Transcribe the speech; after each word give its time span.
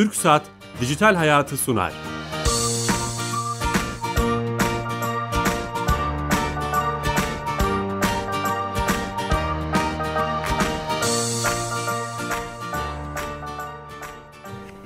Türk 0.00 0.14
Saat 0.14 0.42
Dijital 0.80 1.14
Hayatı 1.14 1.56
sunar. 1.56 1.92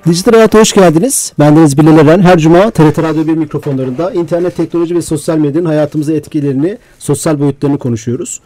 Dijital 0.07 0.33
Hayat'a 0.33 0.59
hoş 0.59 0.73
geldiniz. 0.73 1.33
Ben 1.39 1.55
Deniz 1.55 1.77
Bilal 1.77 1.97
Eren. 1.97 2.21
Her 2.21 2.37
cuma 2.37 2.71
TRT 2.71 2.99
Radyo 2.99 3.27
1 3.27 3.33
mikrofonlarında 3.33 4.11
internet, 4.11 4.55
teknoloji 4.57 4.95
ve 4.95 5.01
sosyal 5.01 5.37
medyanın 5.37 5.65
hayatımıza 5.65 6.13
etkilerini, 6.13 6.77
sosyal 6.99 7.39
boyutlarını 7.39 7.77
konuşuyoruz. 7.77 8.41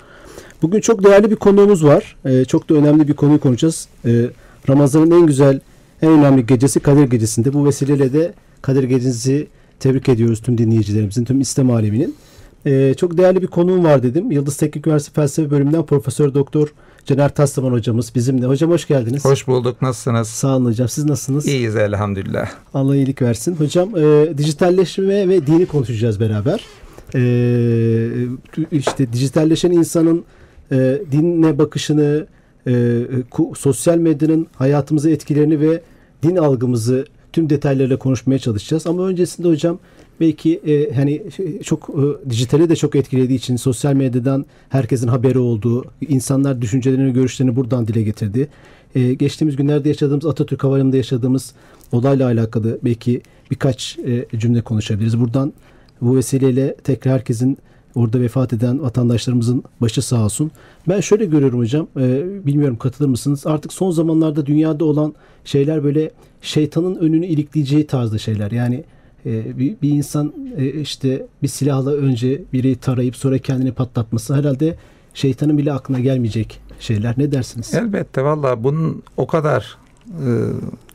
Bugün 0.61 0.81
çok 0.81 1.04
değerli 1.04 1.31
bir 1.31 1.36
konuğumuz 1.36 1.86
var. 1.86 2.16
Ee, 2.26 2.45
çok 2.45 2.70
da 2.70 2.73
önemli 2.73 3.08
bir 3.08 3.13
konuyu 3.13 3.40
konuşacağız. 3.40 3.88
Ee, 4.05 4.26
Ramazan'ın 4.70 5.12
en 5.12 5.27
güzel, 5.27 5.59
en 6.02 6.12
önemli 6.12 6.45
gecesi 6.45 6.80
Kadir 6.80 7.03
Gecesi'nde. 7.03 7.53
Bu 7.53 7.66
vesileyle 7.66 8.13
de 8.13 8.34
Kadir 8.62 8.84
Gecesi 8.84 9.48
tebrik 9.80 10.09
ediyoruz 10.09 10.41
tüm 10.41 10.58
dinleyicilerimizin, 10.58 11.25
tüm 11.25 11.41
İslam 11.41 11.72
aleminin. 11.72 12.16
Ee, 12.66 12.94
çok 12.98 13.17
değerli 13.17 13.41
bir 13.41 13.48
konuğum 13.48 13.84
var 13.84 14.03
dedim. 14.03 14.31
Yıldız 14.31 14.58
Teknik 14.58 14.88
Üniversitesi 14.88 15.16
Felsefe 15.16 15.52
Bölümünden 15.52 15.85
Profesör 15.85 16.34
Doktor 16.34 16.67
Caner 17.05 17.35
Taslaman 17.35 17.72
hocamız 17.72 18.16
bizimle. 18.16 18.45
Hocam 18.45 18.72
hoş 18.72 18.88
geldiniz. 18.88 19.25
Hoş 19.25 19.48
bulduk. 19.48 19.81
Nasılsınız? 19.81 20.27
Sağ 20.27 20.55
olun 20.55 20.66
hocam. 20.66 20.89
Siz 20.89 21.05
nasılsınız? 21.05 21.48
İyiyiz 21.48 21.75
elhamdülillah. 21.75 22.50
Allah 22.73 22.95
iyilik 22.95 23.22
versin. 23.22 23.55
Hocam 23.55 23.97
e, 23.97 24.38
dijitalleşme 24.38 25.30
ve 25.30 25.47
dini 25.47 25.66
konuşacağız 25.66 26.20
beraber. 26.20 26.66
E, 27.16 27.22
işte 28.72 29.13
dijitalleşen 29.13 29.72
insanın 29.72 30.23
e, 30.72 31.02
dinle 31.11 31.58
bakışını, 31.58 32.27
e, 32.68 33.02
sosyal 33.58 33.97
medyanın 33.97 34.47
hayatımıza 34.56 35.09
etkilerini 35.09 35.59
ve 35.59 35.81
din 36.23 36.36
algımızı 36.36 37.06
tüm 37.33 37.50
detaylarıyla 37.50 38.00
konuşmaya 38.00 38.39
çalışacağız. 38.39 38.88
Ama 38.88 39.03
öncesinde 39.08 39.47
hocam 39.47 39.80
belki 40.20 40.56
e, 40.56 40.94
hani 40.94 41.23
çok 41.64 41.89
e, 41.89 42.30
dijitali 42.30 42.70
de 42.70 42.75
çok 42.75 42.95
etkilediği 42.95 43.38
için 43.38 43.56
sosyal 43.56 43.94
medyadan 43.94 44.45
herkesin 44.70 45.08
haberi 45.08 45.39
olduğu, 45.39 45.86
insanlar 46.02 46.61
düşüncelerini, 46.61 47.14
görüşlerini 47.14 47.56
buradan 47.56 47.88
dile 47.88 48.02
getirdi. 48.02 48.48
E, 48.95 49.14
geçtiğimiz 49.14 49.55
günlerde 49.55 49.89
yaşadığımız 49.89 50.26
Atatürk 50.26 50.64
Havalimanı'nda 50.64 50.98
yaşadığımız 50.98 51.53
olayla 51.92 52.28
alakalı 52.28 52.80
belki 52.83 53.22
birkaç 53.52 54.00
e, 54.00 54.26
cümle 54.38 54.61
konuşabiliriz. 54.61 55.20
Buradan 55.20 55.53
bu 56.02 56.16
vesileyle 56.16 56.76
tekrar 56.76 57.14
herkesin 57.14 57.58
orada 57.95 58.22
vefat 58.22 58.54
eden 58.54 58.82
vatandaşlarımızın 58.82 59.64
başı 59.82 60.02
sağ 60.02 60.26
olsun. 60.26 60.52
Ben 60.88 61.00
şöyle 61.00 61.26
görüyorum 61.26 61.59
hocam, 61.59 61.88
e, 61.98 62.26
bilmiyorum 62.45 62.78
katılır 62.78 63.09
mısınız? 63.09 63.48
Artık 63.48 63.73
son 63.73 63.92
zamanlarda 63.92 64.45
dünyada 64.45 64.86
olan 64.86 65.14
şeyler 65.45 65.84
böyle 65.84 66.12
şeytanın 66.42 66.95
önünü 66.95 67.26
ilikleyeceği 67.26 67.88
tarzda 67.88 68.17
şeyler. 68.17 68.52
Yani 68.52 68.84
e, 69.26 69.60
bir, 69.60 69.76
bir 69.82 69.90
insan 69.90 70.34
e, 70.58 70.67
işte 70.67 71.26
bir 71.44 71.48
silahla 71.48 71.92
önce 71.92 72.42
biri 72.54 72.76
tarayıp 72.76 73.16
sonra 73.16 73.38
kendini 73.38 73.72
patlatması 73.72 74.36
herhalde 74.36 74.76
şeytanın 75.14 75.58
bile 75.58 75.73
aklına 75.73 76.00
gelmeyecek 76.00 76.62
şeyler. 76.80 77.14
Ne 77.17 77.32
dersiniz? 77.32 77.73
Elbette 77.73 78.23
valla 78.23 78.64
bunun 78.64 79.04
o 79.17 79.28
kadar 79.28 79.78
e, 80.10 80.30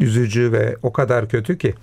üzücü 0.00 0.52
ve 0.52 0.76
o 0.82 0.92
kadar 0.92 1.28
kötü 1.28 1.58
ki 1.58 1.74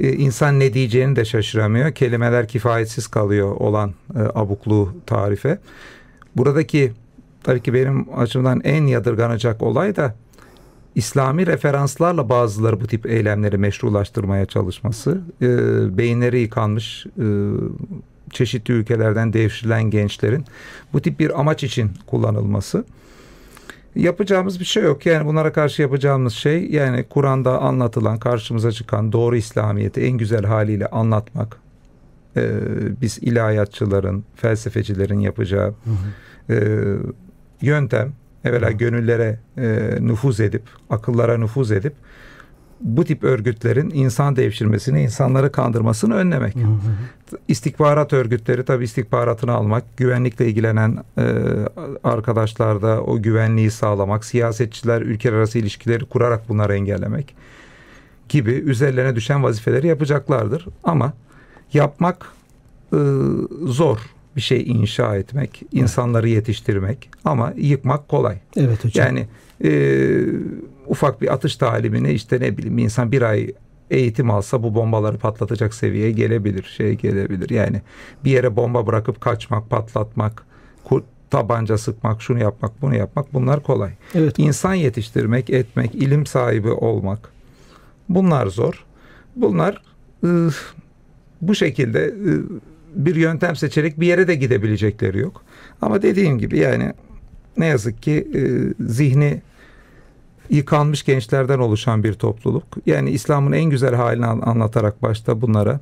e, 0.00 0.12
insan 0.12 0.60
ne 0.60 0.74
diyeceğini 0.74 1.16
de 1.16 1.24
şaşıramıyor. 1.24 1.92
Kelimeler 1.92 2.48
kifayetsiz 2.48 3.06
kalıyor 3.06 3.52
olan 3.52 3.94
e, 4.14 4.18
abukluğu 4.18 4.94
tarife. 5.06 5.58
Buradaki 6.36 6.92
tabii 7.42 7.62
ki 7.62 7.74
benim 7.74 8.06
açımdan 8.18 8.60
en 8.64 8.86
yadırganacak 8.86 9.62
olay 9.62 9.96
da 9.96 10.14
İslami 10.94 11.46
referanslarla 11.46 12.28
bazıları 12.28 12.80
bu 12.80 12.86
tip 12.86 13.06
eylemleri 13.06 13.58
meşrulaştırmaya 13.58 14.46
çalışması, 14.46 15.20
e, 15.42 15.48
beyinleri 15.98 16.40
yıkanmış, 16.40 17.06
e, 17.06 17.26
çeşitli 18.32 18.74
ülkelerden 18.74 19.32
devşirilen 19.32 19.82
gençlerin 19.82 20.44
bu 20.92 21.00
tip 21.00 21.20
bir 21.20 21.40
amaç 21.40 21.64
için 21.64 21.90
kullanılması. 22.06 22.84
Yapacağımız 23.96 24.60
bir 24.60 24.64
şey 24.64 24.82
yok. 24.82 25.06
Yani 25.06 25.26
bunlara 25.26 25.52
karşı 25.52 25.82
yapacağımız 25.82 26.32
şey 26.32 26.70
yani 26.70 27.04
Kur'an'da 27.10 27.60
anlatılan, 27.60 28.18
karşımıza 28.18 28.72
çıkan 28.72 29.12
doğru 29.12 29.36
İslamiyet'i 29.36 30.00
en 30.00 30.18
güzel 30.18 30.44
haliyle 30.44 30.86
anlatmak. 30.86 31.56
Ee, 32.36 32.50
biz 33.02 33.18
ilahiyatçıların, 33.18 34.24
felsefecilerin 34.34 35.20
yapacağı 35.20 35.68
hı 35.68 35.90
hı. 35.90 36.54
E, 36.54 36.58
yöntem 37.60 38.12
evvela 38.44 38.70
gönüllere 38.70 39.40
e, 39.58 39.98
nüfuz 40.00 40.40
edip, 40.40 40.62
akıllara 40.90 41.38
nüfuz 41.38 41.72
edip 41.72 41.94
bu 42.80 43.04
tip 43.04 43.24
örgütlerin 43.24 43.90
insan 43.94 44.36
devşirmesini, 44.36 45.02
insanları 45.02 45.52
kandırmasını 45.52 46.14
önlemek. 46.14 46.54
Hı 46.54 46.60
hı. 46.60 47.38
İstihbarat 47.48 48.12
örgütleri 48.12 48.64
tabi 48.64 48.84
istihbaratını 48.84 49.52
almak, 49.52 49.96
güvenlikle 49.96 50.46
ilgilenen 50.46 50.98
e, 51.18 51.24
arkadaşlar 52.04 52.82
da 52.82 53.02
o 53.02 53.22
güvenliği 53.22 53.70
sağlamak, 53.70 54.24
siyasetçiler 54.24 55.02
ülkeler 55.02 55.32
arası 55.32 55.58
ilişkileri 55.58 56.04
kurarak 56.04 56.48
bunları 56.48 56.74
engellemek 56.74 57.34
gibi 58.28 58.50
üzerlerine 58.50 59.16
düşen 59.16 59.42
vazifeleri 59.42 59.86
yapacaklardır. 59.86 60.66
Ama 60.84 61.12
yapmak 61.72 62.26
e, 62.92 62.98
zor 63.64 63.98
bir 64.36 64.40
şey 64.40 64.62
inşa 64.62 65.16
etmek, 65.16 65.62
insanları 65.72 66.28
yetiştirmek 66.28 67.10
ama 67.24 67.52
yıkmak 67.56 68.08
kolay. 68.08 68.38
Evet 68.56 68.84
hocam. 68.84 69.06
Yani 69.06 69.26
e, 69.64 69.70
ufak 70.88 71.22
bir 71.22 71.32
atış 71.32 71.56
talimine 71.56 72.12
işte 72.12 72.40
ne 72.40 72.56
bileyim 72.56 72.78
insan 72.78 73.12
bir 73.12 73.22
ay 73.22 73.50
eğitim 73.90 74.30
alsa 74.30 74.62
bu 74.62 74.74
bombaları 74.74 75.18
patlatacak 75.18 75.74
seviyeye 75.74 76.10
gelebilir, 76.10 76.62
şey 76.76 76.94
gelebilir. 76.94 77.50
Yani 77.50 77.82
bir 78.24 78.30
yere 78.30 78.56
bomba 78.56 78.86
bırakıp 78.86 79.20
kaçmak, 79.20 79.70
patlatmak, 79.70 80.46
tabanca 81.30 81.78
sıkmak, 81.78 82.22
şunu 82.22 82.38
yapmak, 82.38 82.82
bunu 82.82 82.96
yapmak 82.96 83.34
bunlar 83.34 83.62
kolay. 83.62 83.90
Evet. 84.14 84.38
İnsan 84.38 84.74
yetiştirmek, 84.74 85.50
etmek, 85.50 85.94
ilim 85.94 86.26
sahibi 86.26 86.70
olmak 86.70 87.32
bunlar 88.08 88.46
zor. 88.46 88.84
Bunlar 89.36 89.82
ıı, 90.24 90.50
bu 91.40 91.54
şekilde 91.54 92.14
ıı, 92.26 92.42
bir 92.94 93.14
yöntem 93.14 93.56
seçerek 93.56 94.00
bir 94.00 94.06
yere 94.06 94.28
de 94.28 94.34
gidebilecekleri 94.34 95.18
yok. 95.18 95.42
Ama 95.82 96.02
dediğim 96.02 96.38
gibi 96.38 96.58
yani 96.58 96.92
ne 97.56 97.66
yazık 97.66 98.02
ki 98.02 98.28
zihni 98.80 99.42
yıkanmış 100.50 101.02
gençlerden 101.04 101.58
oluşan 101.58 102.04
bir 102.04 102.12
topluluk. 102.12 102.64
Yani 102.86 103.10
İslam'ın 103.10 103.52
en 103.52 103.64
güzel 103.64 103.94
halini 103.94 104.26
anlatarak 104.26 105.02
başta 105.02 105.40
bunlara 105.40 105.80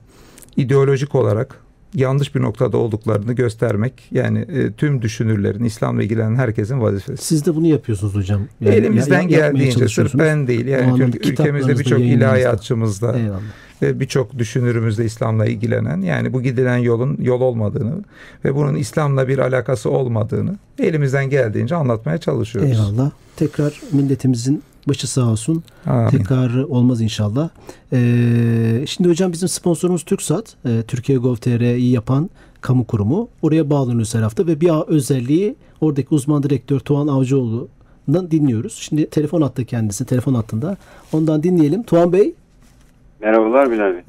ideolojik 0.56 1.14
olarak 1.14 1.64
yanlış 1.94 2.34
bir 2.34 2.42
noktada 2.42 2.76
olduklarını 2.76 3.32
göstermek 3.32 3.92
yani 4.10 4.38
e, 4.38 4.72
tüm 4.72 5.02
düşünürlerin, 5.02 5.64
İslam'la 5.64 6.02
ilgilenen 6.02 6.36
herkesin 6.36 6.80
vazifesi. 6.80 7.24
Siz 7.24 7.46
de 7.46 7.54
bunu 7.54 7.66
yapıyorsunuz 7.66 8.14
hocam. 8.14 8.40
Yani, 8.60 8.74
Elimizden 8.74 9.22
ya, 9.22 9.28
geldiğince 9.28 9.88
sırf 9.88 10.14
ben 10.14 10.46
değil 10.46 10.66
yani 10.66 11.02
ülkemizde 11.02 11.78
birçok 11.78 12.00
ilahiyatçımızda 12.00 13.16
ve 13.84 14.00
birçok 14.00 14.38
düşünürümüz 14.38 14.98
de 14.98 15.04
İslam'la 15.04 15.46
ilgilenen 15.46 16.00
yani 16.00 16.32
bu 16.32 16.42
gidilen 16.42 16.78
yolun 16.78 17.16
yol 17.20 17.40
olmadığını 17.40 17.94
ve 18.44 18.54
bunun 18.54 18.74
İslam'la 18.74 19.28
bir 19.28 19.38
alakası 19.38 19.90
olmadığını 19.90 20.56
elimizden 20.78 21.30
geldiğince 21.30 21.76
anlatmaya 21.76 22.18
çalışıyoruz. 22.18 22.70
Eyvallah. 22.70 23.10
Tekrar 23.36 23.80
milletimizin 23.92 24.62
başı 24.88 25.10
sağ 25.10 25.26
olsun. 25.26 25.62
Amin. 25.86 26.10
Tekrarı 26.10 26.66
olmaz 26.66 27.00
inşallah. 27.00 27.48
Ee, 27.92 28.84
şimdi 28.88 29.08
hocam 29.08 29.32
bizim 29.32 29.48
sponsorumuz 29.48 30.02
TürkSat. 30.02 30.56
Ee, 30.66 30.82
Türkiye 30.88 31.18
Gov.tr'yi 31.18 31.90
yapan 31.90 32.30
kamu 32.60 32.84
kurumu. 32.84 33.28
Oraya 33.42 33.70
bağlanıyoruz 33.70 34.14
her 34.14 34.22
hafta 34.22 34.46
ve 34.46 34.60
bir 34.60 34.88
özelliği 34.88 35.56
oradaki 35.80 36.08
uzman 36.10 36.42
direktör 36.42 36.80
Tuğan 36.80 37.08
Avcıoğlu'ndan 37.08 38.30
dinliyoruz. 38.30 38.78
Şimdi 38.80 39.10
telefon 39.10 39.42
attı 39.42 39.64
kendisi. 39.64 40.04
Telefon 40.04 40.34
hattında. 40.34 40.76
Ondan 41.12 41.42
dinleyelim. 41.42 41.82
Tuğan 41.82 42.12
Bey 42.12 42.34
Merhabalar 43.24 43.70
Bilal 43.70 43.92
Bey. 43.94 44.00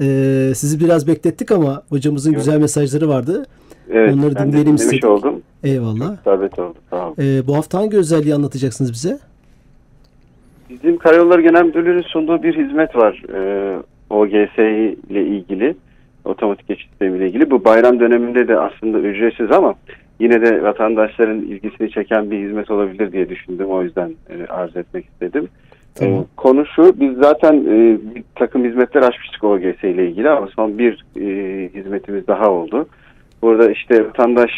Ee, 0.49 0.55
sizi 0.55 0.79
biraz 0.85 1.07
beklettik 1.07 1.51
ama 1.51 1.83
hocamızın 1.89 2.31
Yok. 2.31 2.37
güzel 2.39 2.59
mesajları 2.59 3.09
vardı. 3.09 3.45
Evet, 3.91 4.13
Onları 4.13 4.35
ben 4.35 4.47
dinleyelim 4.47 4.75
istedik. 4.75 5.05
oldum. 5.05 5.41
Eyvallah. 5.63 6.23
Çok 6.25 6.59
oldu. 6.59 6.75
Sağ 6.89 7.07
olun. 7.07 7.15
Ee, 7.19 7.47
bu 7.47 7.55
hafta 7.55 7.77
hangi 7.77 7.97
özelliği 7.97 8.35
anlatacaksınız 8.35 8.91
bize? 8.91 9.19
Bizim 10.69 10.97
Karayolları 10.97 11.41
Genel 11.41 11.63
Müdürlüğü'nün 11.65 12.01
sunduğu 12.01 12.43
bir 12.43 12.57
hizmet 12.65 12.95
var. 12.95 13.23
Ee, 13.33 13.77
OGS 14.09 14.57
ile 15.09 15.25
ilgili. 15.25 15.75
Otomatik 16.25 16.67
geçiş 16.67 16.87
sistemiyle 16.89 17.27
ilgili. 17.27 17.51
Bu 17.51 17.65
bayram 17.65 17.99
döneminde 17.99 18.47
de 18.47 18.59
aslında 18.59 18.99
ücretsiz 18.99 19.51
ama 19.51 19.73
yine 20.19 20.41
de 20.41 20.63
vatandaşların 20.63 21.41
ilgisini 21.41 21.91
çeken 21.91 22.31
bir 22.31 22.47
hizmet 22.47 22.71
olabilir 22.71 23.11
diye 23.11 23.29
düşündüm. 23.29 23.67
O 23.67 23.83
yüzden 23.83 24.11
e, 24.29 24.45
arz 24.47 24.77
etmek 24.77 25.05
istedim. 25.05 25.47
Tamam. 25.95 26.19
E, 26.19 26.25
konu 26.37 26.65
şu, 26.75 26.99
biz 26.99 27.17
zaten 27.17 27.53
e, 27.53 27.97
bir 28.15 28.23
takım 28.35 28.65
hizmetler 28.65 29.01
açmıştık 29.01 29.43
OGS 29.43 29.83
ile 29.83 30.07
ilgili 30.09 30.29
ama 30.29 30.47
son 30.47 30.77
bir 30.77 31.05
e, 31.15 31.69
hizmetimiz 31.73 32.27
daha 32.27 32.49
oldu. 32.49 32.87
Burada 33.41 33.71
işte 33.71 34.05
vatandaş 34.05 34.51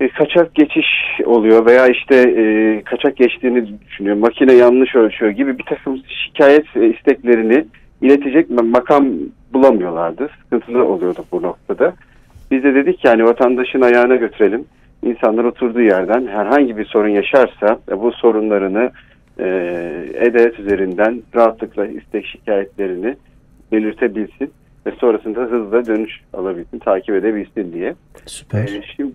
e, 0.00 0.08
kaçak 0.08 0.54
geçiş 0.54 0.86
oluyor 1.24 1.66
veya 1.66 1.86
işte 1.86 2.16
e, 2.16 2.82
kaçak 2.84 3.16
geçtiğini 3.16 3.80
düşünüyor, 3.86 4.16
makine 4.16 4.52
yanlış 4.52 4.94
ölçüyor 4.94 5.30
gibi 5.30 5.58
bir 5.58 5.64
takım 5.64 6.02
şikayet 6.24 6.76
e, 6.76 6.86
isteklerini 6.86 7.64
iletecek 8.02 8.50
makam 8.50 9.08
bulamıyorlardı. 9.52 10.30
Sıkıntılı 10.42 10.84
oluyordu 10.84 11.24
bu 11.32 11.42
noktada. 11.42 11.94
Biz 12.50 12.64
de 12.64 12.74
dedik 12.74 13.04
yani 13.04 13.24
vatandaşın 13.24 13.80
ayağına 13.80 14.16
götürelim. 14.16 14.64
İnsanlar 15.02 15.44
oturduğu 15.44 15.80
yerden 15.80 16.26
herhangi 16.26 16.76
bir 16.76 16.84
sorun 16.84 17.08
yaşarsa 17.08 17.78
bu 17.96 18.12
sorunlarını 18.12 18.90
e, 19.38 19.44
e 20.14 20.52
üzerinden 20.58 21.22
rahatlıkla 21.34 21.86
istek 21.86 22.26
şikayetlerini 22.26 23.16
belirtebilsin 23.72 24.50
ve 24.86 24.90
sonrasında 24.90 25.40
hızla 25.40 25.86
dönüş 25.86 26.20
alabilsin, 26.32 26.78
takip 26.78 27.14
edebilsin 27.14 27.72
diye. 27.72 27.94
Süper. 28.26 28.62
E, 28.62 28.82
şimdi 28.96 29.12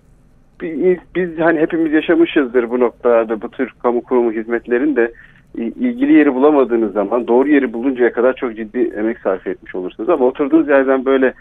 biz, 0.60 0.98
biz 1.14 1.38
hani 1.38 1.60
hepimiz 1.60 1.92
yaşamışızdır 1.92 2.70
bu 2.70 2.80
noktada 2.80 3.42
bu 3.42 3.50
tür 3.50 3.74
kamu 3.82 4.02
kurumu 4.02 4.32
hizmetlerin 4.32 4.96
de 4.96 5.12
ilgili 5.58 6.12
yeri 6.12 6.34
bulamadığınız 6.34 6.92
zaman 6.92 7.28
doğru 7.28 7.48
yeri 7.48 7.72
buluncaya 7.72 8.12
kadar 8.12 8.36
çok 8.36 8.56
ciddi 8.56 8.92
emek 8.96 9.18
sarf 9.18 9.46
etmiş 9.46 9.74
olursunuz. 9.74 10.08
Ama 10.08 10.24
oturduğunuz 10.24 10.68
yerden 10.68 11.04
böyle 11.04 11.32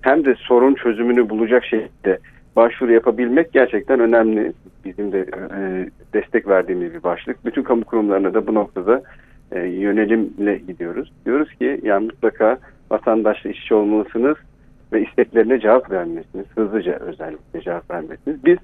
hem 0.00 0.24
de 0.24 0.34
sorun 0.34 0.74
çözümünü 0.74 1.28
bulacak 1.28 1.64
şekilde 1.64 2.18
başvuru 2.56 2.92
yapabilmek 2.92 3.52
gerçekten 3.52 4.00
önemli. 4.00 4.52
Bizim 4.84 5.12
de 5.12 5.26
e, 5.56 5.88
destek 6.14 6.48
verdiğimiz 6.48 6.94
bir 6.94 7.02
başlık. 7.02 7.44
Bütün 7.44 7.62
kamu 7.62 7.84
kurumlarına 7.84 8.34
da 8.34 8.46
bu 8.46 8.54
noktada 8.54 9.02
e, 9.52 9.60
yönelimle 9.60 10.58
gidiyoruz. 10.58 11.12
Diyoruz 11.26 11.54
ki 11.54 11.80
yani 11.82 12.04
mutlaka 12.04 12.58
vatandaşla 12.90 13.50
iş 13.50 13.64
içi 13.64 13.74
olmalısınız 13.74 14.36
ve 14.92 15.02
isteklerine 15.02 15.60
cevap 15.60 15.90
vermesiniz. 15.90 16.46
Hızlıca 16.54 16.92
özellikle 16.92 17.60
cevap 17.60 17.90
vermesiniz. 17.90 18.44
Biz 18.44 18.58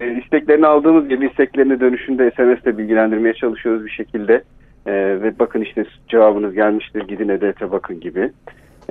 e, 0.00 0.12
isteklerini 0.12 0.66
aldığımız 0.66 1.08
gibi 1.08 1.26
isteklerini 1.26 1.80
dönüşünde 1.80 2.30
SMS'le 2.30 2.78
bilgilendirmeye 2.78 3.34
çalışıyoruz 3.34 3.84
bir 3.84 3.90
şekilde. 3.90 4.42
E, 4.86 4.92
ve 4.92 5.38
bakın 5.38 5.60
işte 5.60 5.84
cevabınız 6.08 6.54
gelmiştir 6.54 7.02
gidin 7.02 7.28
EDT'e 7.28 7.70
bakın 7.70 8.00
gibi. 8.00 8.30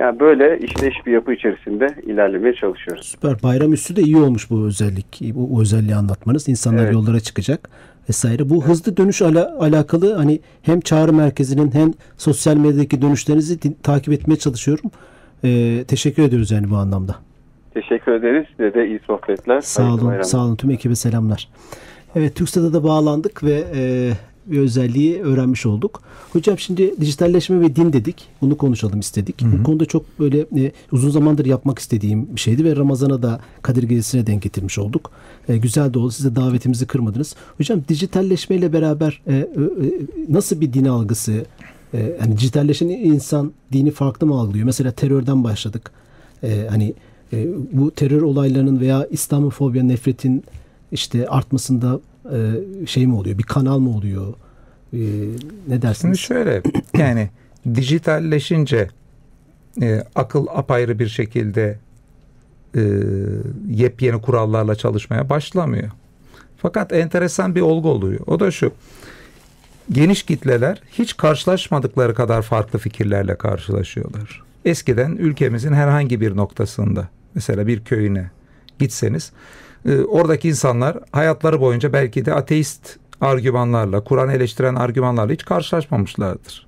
Yani 0.00 0.20
böyle 0.20 0.58
işleş 0.58 0.94
bir 1.06 1.12
yapı 1.12 1.32
içerisinde 1.32 1.86
ilerlemeye 2.06 2.54
çalışıyoruz. 2.54 3.06
Süper. 3.06 3.42
Bayram 3.42 3.72
üstü 3.72 3.96
de 3.96 4.02
iyi 4.02 4.16
olmuş 4.16 4.50
bu 4.50 4.66
özellik. 4.66 5.20
Bu, 5.34 5.50
bu 5.50 5.62
özelliği 5.62 5.94
anlatmanız. 5.94 6.48
İnsanlar 6.48 6.84
evet. 6.84 6.92
yollara 6.92 7.20
çıkacak 7.20 7.70
vesaire. 8.08 8.50
Bu 8.50 8.54
evet. 8.54 8.64
hızlı 8.64 8.96
dönüş 8.96 9.22
ala, 9.22 9.58
alakalı 9.60 10.14
hani 10.14 10.40
hem 10.62 10.80
çağrı 10.80 11.12
merkezinin 11.12 11.74
hem 11.74 11.92
sosyal 12.16 12.56
medyadaki 12.56 13.02
dönüşlerinizi 13.02 13.82
takip 13.82 14.12
etmeye 14.12 14.36
çalışıyorum. 14.36 14.90
Ee, 15.44 15.84
teşekkür 15.88 16.22
ediyoruz 16.22 16.50
yani 16.50 16.70
bu 16.70 16.76
anlamda. 16.76 17.16
Teşekkür 17.74 18.12
ederiz. 18.12 18.46
Size 18.56 18.74
de 18.74 18.86
iyi 18.86 19.00
sohbetler. 19.06 19.60
Sağ 19.60 19.94
olun. 19.94 20.22
Sağ 20.22 20.38
olun. 20.44 20.56
Tüm 20.56 20.70
ekibe 20.70 20.94
selamlar. 20.94 21.48
Evet 22.16 22.36
TürkSat'a 22.36 22.72
da 22.72 22.84
bağlandık 22.84 23.44
ve 23.44 23.64
e, 23.74 24.10
bir 24.46 24.58
özelliği 24.58 25.22
öğrenmiş 25.22 25.66
olduk. 25.66 26.02
Hocam 26.32 26.58
şimdi 26.58 26.94
dijitalleşme 27.00 27.60
ve 27.60 27.76
din 27.76 27.92
dedik. 27.92 28.24
Bunu 28.40 28.56
konuşalım 28.56 29.00
istedik. 29.00 29.42
Hı 29.42 29.46
hı. 29.46 29.58
Bu 29.58 29.62
konuda 29.62 29.84
çok 29.84 30.18
böyle 30.18 30.40
e, 30.40 30.72
uzun 30.92 31.10
zamandır 31.10 31.46
yapmak 31.46 31.78
istediğim 31.78 32.36
bir 32.36 32.40
şeydi 32.40 32.64
ve 32.64 32.76
Ramazan'a 32.76 33.22
da 33.22 33.40
Kadir 33.62 33.82
Gecesi'ne 33.82 34.26
denk 34.26 34.42
getirmiş 34.42 34.78
olduk. 34.78 35.10
E, 35.48 35.56
güzel 35.56 35.94
de 35.94 35.98
oldu. 35.98 36.10
Siz 36.10 36.26
de 36.26 36.36
davetimizi 36.36 36.86
kırmadınız. 36.86 37.34
Hocam 37.56 37.80
dijitalleşmeyle 37.88 38.72
beraber 38.72 39.22
e, 39.26 39.34
e, 39.34 39.46
nasıl 40.28 40.60
bir 40.60 40.72
din 40.72 40.84
algısı 40.84 41.44
e, 41.94 42.16
hani 42.20 42.36
dijitalleşen 42.36 42.88
insan 42.88 43.52
dini 43.72 43.90
farklı 43.90 44.26
mı 44.26 44.34
algılıyor? 44.34 44.64
Mesela 44.64 44.90
terörden 44.90 45.44
başladık. 45.44 45.90
E, 46.42 46.66
hani 46.70 46.94
e, 47.32 47.46
bu 47.72 47.90
terör 47.90 48.22
olaylarının 48.22 48.80
veya 48.80 49.06
İslamofobya, 49.10 49.82
nefretin 49.82 50.44
işte 50.92 51.26
artmasında 51.26 52.00
e, 52.32 52.86
şey 52.86 53.06
mi 53.06 53.14
oluyor? 53.14 53.38
Bir 53.38 53.42
kanal 53.42 53.78
mı 53.78 53.96
oluyor? 53.96 54.34
E, 54.92 54.98
ne 55.68 55.82
dersiniz? 55.82 56.20
Şimdi 56.20 56.38
şöyle 56.38 56.62
yani 56.98 57.30
dijitalleşince 57.74 58.88
e, 59.82 60.04
akıl 60.14 60.46
apayrı 60.54 60.98
bir 60.98 61.08
şekilde 61.08 61.78
yepyeni 63.68 64.20
kurallarla 64.20 64.74
çalışmaya 64.74 65.28
başlamıyor. 65.28 65.90
Fakat 66.56 66.92
enteresan 66.92 67.54
bir 67.54 67.60
olgu 67.60 67.88
oluyor. 67.88 68.20
O 68.26 68.40
da 68.40 68.50
şu. 68.50 68.72
Geniş 69.92 70.22
kitleler 70.22 70.82
hiç 70.92 71.16
karşılaşmadıkları 71.16 72.14
kadar 72.14 72.42
farklı 72.42 72.78
fikirlerle 72.78 73.34
karşılaşıyorlar. 73.34 74.42
Eskiden 74.64 75.10
ülkemizin 75.10 75.72
herhangi 75.72 76.20
bir 76.20 76.36
noktasında 76.36 77.08
mesela 77.34 77.66
bir 77.66 77.84
köyüne 77.84 78.30
gitseniz 78.78 79.32
e, 79.86 80.00
oradaki 80.00 80.48
insanlar 80.48 80.98
hayatları 81.12 81.60
boyunca 81.60 81.92
belki 81.92 82.24
de 82.24 82.34
ateist 82.34 82.96
argümanlarla, 83.20 84.04
Kur'an 84.04 84.28
eleştiren 84.28 84.74
argümanlarla 84.74 85.32
hiç 85.32 85.44
karşılaşmamışlardır. 85.44 86.66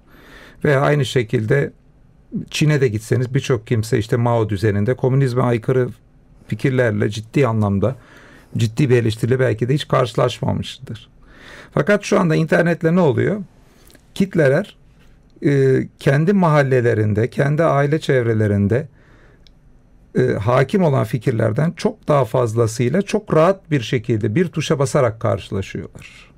Veya 0.65 0.81
aynı 0.81 1.05
şekilde 1.05 1.73
Çin'e 2.51 2.81
de 2.81 2.89
gitseniz 2.89 3.35
birçok 3.35 3.67
kimse 3.67 3.99
işte 3.99 4.17
Mao 4.17 4.49
düzeninde 4.49 4.95
komünizme 4.95 5.43
aykırı 5.43 5.89
fikirlerle 6.49 7.11
ciddi 7.11 7.47
anlamda 7.47 7.97
ciddi 8.57 8.91
bir 8.91 8.97
eleştiriyle 8.97 9.41
belki 9.41 9.69
de 9.69 9.75
hiç 9.75 9.89
karşılaşmamıştır. 9.89 11.09
Fakat 11.75 12.05
şu 12.05 12.21
anda 12.21 12.35
internetle 12.35 12.95
ne 12.95 13.01
oluyor? 13.01 13.43
Kitleler 14.15 14.77
e, 15.45 15.83
kendi 15.99 16.33
mahallelerinde, 16.33 17.31
kendi 17.31 17.63
aile 17.65 18.01
çevrelerinde 18.01 18.89
e, 20.19 20.23
hakim 20.23 20.83
olan 20.85 21.05
fikirlerden 21.05 21.73
çok 21.77 22.09
daha 22.09 22.25
fazlasıyla 22.25 23.03
çok 23.03 23.35
rahat 23.35 23.71
bir 23.71 23.81
şekilde 23.81 24.35
bir 24.35 24.49
tuşa 24.49 24.79
basarak 24.79 25.21
karşılaşıyorlar. 25.21 26.31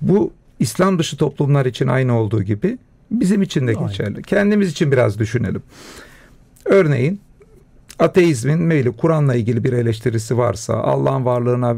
Bu 0.00 0.32
İslam 0.58 0.98
dışı 0.98 1.16
toplumlar 1.16 1.66
için 1.66 1.86
aynı 1.86 2.18
olduğu 2.18 2.42
gibi 2.42 2.78
bizim 3.10 3.42
için 3.42 3.66
de 3.66 3.72
geçerli. 3.72 4.08
Aynen. 4.08 4.22
Kendimiz 4.22 4.70
için 4.70 4.92
biraz 4.92 5.18
düşünelim. 5.18 5.62
Örneğin 6.64 7.20
ateizmin 7.98 8.58
meyli 8.58 8.92
Kur'an'la 8.92 9.34
ilgili 9.34 9.64
bir 9.64 9.72
eleştirisi 9.72 10.38
varsa, 10.38 10.74
Allah'ın 10.74 11.24
varlığına 11.24 11.76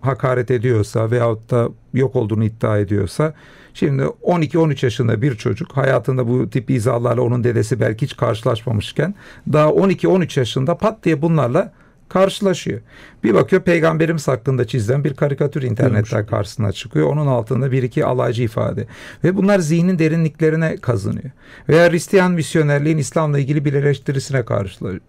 hakaret 0.00 0.50
ediyorsa 0.50 1.10
veyahut 1.10 1.50
da 1.50 1.68
yok 1.94 2.16
olduğunu 2.16 2.44
iddia 2.44 2.78
ediyorsa 2.78 3.34
Şimdi 3.78 4.02
12-13 4.02 4.84
yaşında 4.84 5.22
bir 5.22 5.34
çocuk 5.34 5.76
hayatında 5.76 6.28
bu 6.28 6.50
tip 6.50 6.70
izahlarla 6.70 7.22
onun 7.22 7.44
dedesi 7.44 7.80
belki 7.80 8.06
hiç 8.06 8.16
karşılaşmamışken 8.16 9.14
daha 9.52 9.68
12-13 9.68 10.38
yaşında 10.38 10.78
pat 10.78 11.04
diye 11.04 11.22
bunlarla 11.22 11.72
karşılaşıyor. 12.08 12.80
Bir 13.24 13.34
bakıyor 13.34 13.62
peygamberimiz 13.62 14.28
hakkında 14.28 14.66
çizilen 14.66 15.04
bir 15.04 15.14
karikatür 15.14 15.62
internetten 15.62 16.26
karşısına 16.26 16.72
çıkıyor. 16.72 17.06
Onun 17.06 17.26
altında 17.26 17.72
bir 17.72 17.82
iki 17.82 18.04
alaycı 18.04 18.42
ifade. 18.42 18.86
Ve 19.24 19.36
bunlar 19.36 19.58
zihnin 19.58 19.98
derinliklerine 19.98 20.76
kazınıyor. 20.76 21.30
Veya 21.68 21.90
Hristiyan 21.90 22.32
misyonerliğin 22.32 22.98
İslam'la 22.98 23.38
ilgili 23.38 23.64
bir 23.64 23.72
eleştirisine 23.72 24.44
karşılaşıyor 24.44 25.00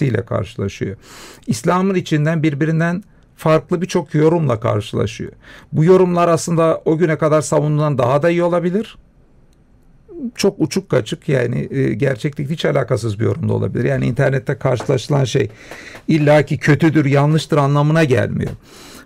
ile 0.00 0.24
karşılaşıyor. 0.24 0.96
İslam'ın 1.46 1.94
içinden 1.94 2.42
birbirinden 2.42 3.02
farklı 3.36 3.82
birçok 3.82 4.14
yorumla 4.14 4.60
karşılaşıyor. 4.60 5.32
Bu 5.72 5.84
yorumlar 5.84 6.28
aslında 6.28 6.82
o 6.84 6.98
güne 6.98 7.18
kadar 7.18 7.42
savunulan 7.42 7.98
daha 7.98 8.22
da 8.22 8.30
iyi 8.30 8.42
olabilir. 8.42 8.98
Çok 10.34 10.60
uçuk 10.60 10.88
kaçık 10.88 11.28
yani 11.28 11.68
e, 11.70 11.94
gerçeklikle 11.94 12.54
hiç 12.54 12.64
alakasız 12.64 13.20
bir 13.20 13.24
yorumda 13.24 13.52
olabilir. 13.52 13.84
Yani 13.84 14.06
internette 14.06 14.58
karşılaşılan 14.58 15.24
şey 15.24 15.50
illaki 16.08 16.58
kötüdür, 16.58 17.04
yanlıştır 17.04 17.56
anlamına 17.56 18.04
gelmiyor. 18.04 18.50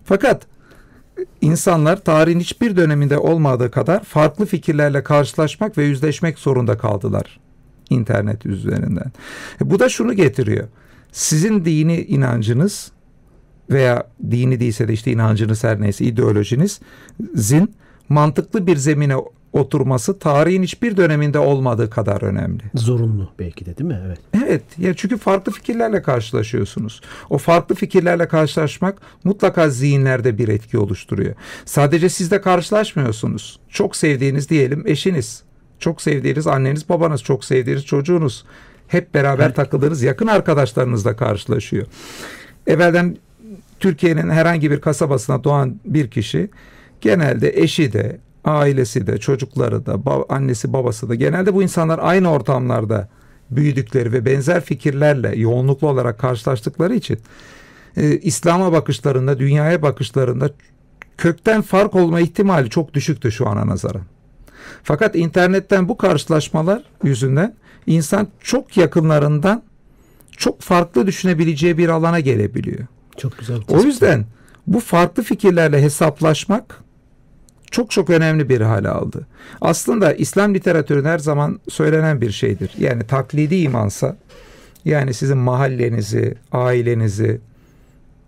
Fakat 0.04 0.46
insanlar 1.40 2.04
tarihin 2.04 2.40
hiçbir 2.40 2.76
döneminde 2.76 3.18
olmadığı 3.18 3.70
kadar 3.70 4.04
farklı 4.04 4.46
fikirlerle 4.46 5.02
karşılaşmak 5.02 5.78
ve 5.78 5.84
yüzleşmek 5.84 6.38
zorunda 6.38 6.78
kaldılar 6.78 7.40
internet 7.90 8.46
üzerinden. 8.46 9.12
E, 9.60 9.70
bu 9.70 9.78
da 9.78 9.88
şunu 9.88 10.12
getiriyor. 10.12 10.68
Sizin 11.12 11.64
dini 11.64 12.00
inancınız 12.00 12.92
veya 13.70 14.06
dini 14.30 14.60
değilse 14.60 14.88
de 14.88 14.92
işte 14.92 15.12
inancınız 15.12 15.64
her 15.64 15.80
neyse 15.80 16.04
ideolojinizin 16.04 17.74
mantıklı 18.08 18.66
bir 18.66 18.76
zemine 18.76 19.16
oturması 19.52 20.18
tarihin 20.18 20.62
hiçbir 20.62 20.96
döneminde 20.96 21.38
olmadığı 21.38 21.90
kadar 21.90 22.22
önemli. 22.22 22.62
Zorunlu 22.74 23.30
belki 23.38 23.66
de 23.66 23.78
değil 23.78 23.88
mi? 23.88 24.00
Evet. 24.06 24.18
Evet. 24.46 24.62
Ya 24.78 24.94
çünkü 24.94 25.18
farklı 25.18 25.52
fikirlerle 25.52 26.02
karşılaşıyorsunuz. 26.02 27.00
O 27.30 27.38
farklı 27.38 27.74
fikirlerle 27.74 28.28
karşılaşmak 28.28 28.98
mutlaka 29.24 29.70
zihinlerde 29.70 30.38
bir 30.38 30.48
etki 30.48 30.78
oluşturuyor. 30.78 31.34
Sadece 31.64 32.08
sizde 32.08 32.40
karşılaşmıyorsunuz. 32.40 33.60
Çok 33.68 33.96
sevdiğiniz 33.96 34.48
diyelim 34.48 34.82
eşiniz, 34.86 35.42
çok 35.78 36.02
sevdiğiniz 36.02 36.46
anneniz, 36.46 36.88
babanız, 36.88 37.22
çok 37.22 37.44
sevdiğiniz 37.44 37.84
çocuğunuz 37.84 38.44
hep 38.88 39.14
beraber 39.14 39.46
evet. 39.46 39.56
takıldığınız 39.56 40.02
yakın 40.02 40.26
arkadaşlarınızla 40.26 41.16
karşılaşıyor. 41.16 41.86
Evvelden 42.66 43.16
Türkiye'nin 43.80 44.30
herhangi 44.30 44.70
bir 44.70 44.80
kasabasına 44.80 45.44
doğan 45.44 45.80
bir 45.84 46.10
kişi 46.10 46.50
genelde 47.00 47.52
eşi 47.62 47.92
de, 47.92 48.18
ailesi 48.44 49.06
de, 49.06 49.18
çocukları 49.18 49.86
da, 49.86 49.98
annesi 50.28 50.72
babası 50.72 51.08
da 51.08 51.14
genelde 51.14 51.54
bu 51.54 51.62
insanlar 51.62 51.98
aynı 52.02 52.32
ortamlarda 52.32 53.08
büyüdükleri 53.50 54.12
ve 54.12 54.24
benzer 54.24 54.60
fikirlerle 54.60 55.36
yoğunluklu 55.36 55.88
olarak 55.88 56.18
karşılaştıkları 56.18 56.94
için 56.94 57.18
e, 57.96 58.18
İslam'a 58.18 58.72
bakışlarında, 58.72 59.38
dünyaya 59.38 59.82
bakışlarında 59.82 60.50
kökten 61.18 61.62
fark 61.62 61.94
olma 61.94 62.20
ihtimali 62.20 62.70
çok 62.70 62.94
düşüktü 62.94 63.32
şu 63.32 63.48
ana 63.48 63.66
nazaran. 63.66 64.02
Fakat 64.82 65.16
internetten 65.16 65.88
bu 65.88 65.96
karşılaşmalar 65.96 66.82
yüzünden 67.02 67.54
insan 67.86 68.28
çok 68.40 68.76
yakınlarından 68.76 69.62
çok 70.36 70.60
farklı 70.60 71.06
düşünebileceği 71.06 71.78
bir 71.78 71.88
alana 71.88 72.20
gelebiliyor. 72.20 72.86
Çok 73.18 73.38
güzel. 73.38 73.58
O 73.68 73.82
yüzden 73.82 74.24
bu 74.66 74.80
farklı 74.80 75.22
fikirlerle 75.22 75.82
hesaplaşmak 75.82 76.82
çok 77.70 77.90
çok 77.90 78.10
önemli 78.10 78.48
bir 78.48 78.60
hale 78.60 78.88
aldı. 78.88 79.26
Aslında 79.60 80.12
İslam 80.12 80.54
literatüründe 80.54 81.08
her 81.08 81.18
zaman 81.18 81.60
söylenen 81.68 82.20
bir 82.20 82.30
şeydir. 82.30 82.70
Yani 82.78 83.06
taklidi 83.06 83.56
imansa 83.56 84.16
yani 84.84 85.14
sizin 85.14 85.38
mahallenizi, 85.38 86.34
ailenizi 86.52 87.40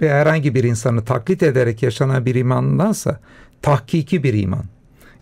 ve 0.00 0.10
herhangi 0.10 0.54
bir 0.54 0.64
insanı 0.64 1.04
taklit 1.04 1.42
ederek 1.42 1.82
yaşanan 1.82 2.26
bir 2.26 2.34
imandansa 2.34 3.20
tahkiki 3.62 4.22
bir 4.22 4.34
iman. 4.34 4.64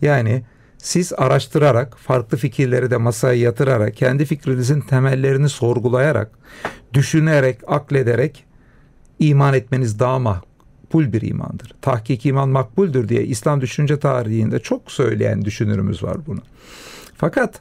Yani 0.03 0.43
siz 0.79 1.13
araştırarak, 1.13 1.99
farklı 1.99 2.39
fikirleri 2.39 2.91
de 2.91 2.97
masaya 2.97 3.41
yatırarak, 3.41 3.97
kendi 3.97 4.25
fikrinizin 4.25 4.81
temellerini 4.81 5.49
sorgulayarak, 5.49 6.31
düşünerek, 6.95 7.59
aklederek 7.67 8.45
iman 9.19 9.55
etmeniz 9.55 9.99
daha 9.99 10.19
makbul 10.19 11.13
bir 11.13 11.23
imandır. 11.23 11.75
Tahkik 11.83 12.27
iman 12.27 12.49
makbuldür 12.49 13.09
diye 13.09 13.25
İslam 13.25 13.61
düşünce 13.61 13.99
tarihinde 13.99 14.59
çok 14.59 14.93
söyleyen 14.93 15.45
düşünürümüz 15.45 16.03
var 16.03 16.27
bunu. 16.27 16.41
Fakat 17.17 17.61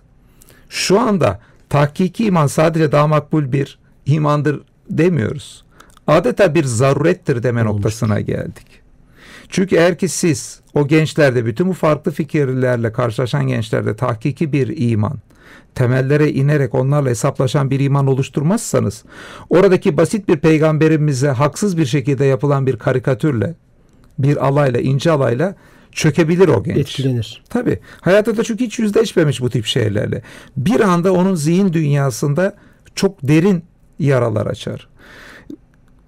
şu 0.70 1.00
anda 1.00 1.40
tahkiki 1.70 2.26
iman 2.26 2.48
sadece 2.48 2.92
daha 2.92 3.08
makbul 3.08 3.52
bir 3.52 3.80
imandır 4.06 4.62
demiyoruz. 4.90 5.66
Adeta 6.08 6.56
bir 6.56 6.64
zarurettir 6.64 7.44
deme 7.44 7.62
Olmuş. 7.62 7.74
noktasına 7.74 8.20
geldik. 8.20 8.68
Çünkü 9.50 9.76
eğer 9.76 9.98
ki 9.98 10.10
siz 10.10 10.62
o 10.74 10.88
gençlerde 10.88 11.46
bütün 11.46 11.68
bu 11.68 11.74
farklı 11.74 12.12
fikirlerle 12.12 12.92
karşılaşan 12.92 13.48
gençlerde 13.48 13.96
tahkiki 13.96 14.54
bir 14.54 14.92
iman, 14.92 15.18
temellere 15.75 16.32
inerek 16.32 16.75
onlarla 16.75 17.10
hesaplaşan 17.10 17.72
bir 17.72 17.80
iman 17.80 18.08
oluşturmazsanız 18.08 19.04
oradaki 19.50 19.98
basit 19.98 20.27
bir 20.27 20.38
peygamberimize 20.38 21.30
haksız 21.30 21.77
bir 21.77 21.86
şekilde 21.86 22.25
yapılan 22.25 22.68
bir 22.68 22.77
karikatürle, 22.77 23.56
bir 24.20 24.48
alayla, 24.48 24.80
ince 24.80 25.12
alayla 25.12 25.56
çökebilir 25.92 26.48
o 26.48 26.63
genç. 26.63 26.77
Etkilenir. 26.77 27.44
Tabii. 27.50 27.80
Hayatta 28.01 28.38
da 28.38 28.44
çünkü 28.44 28.66
hiç 28.66 28.80
yüzleşmemiş 28.80 29.42
bu 29.42 29.50
tip 29.50 29.66
şeylerle. 29.66 30.22
Bir 30.58 30.80
anda 30.80 31.13
onun 31.13 31.36
zihin 31.36 31.74
dünyasında 31.74 32.56
çok 32.96 33.27
derin 33.27 33.63
yaralar 34.00 34.46
açar. 34.46 34.88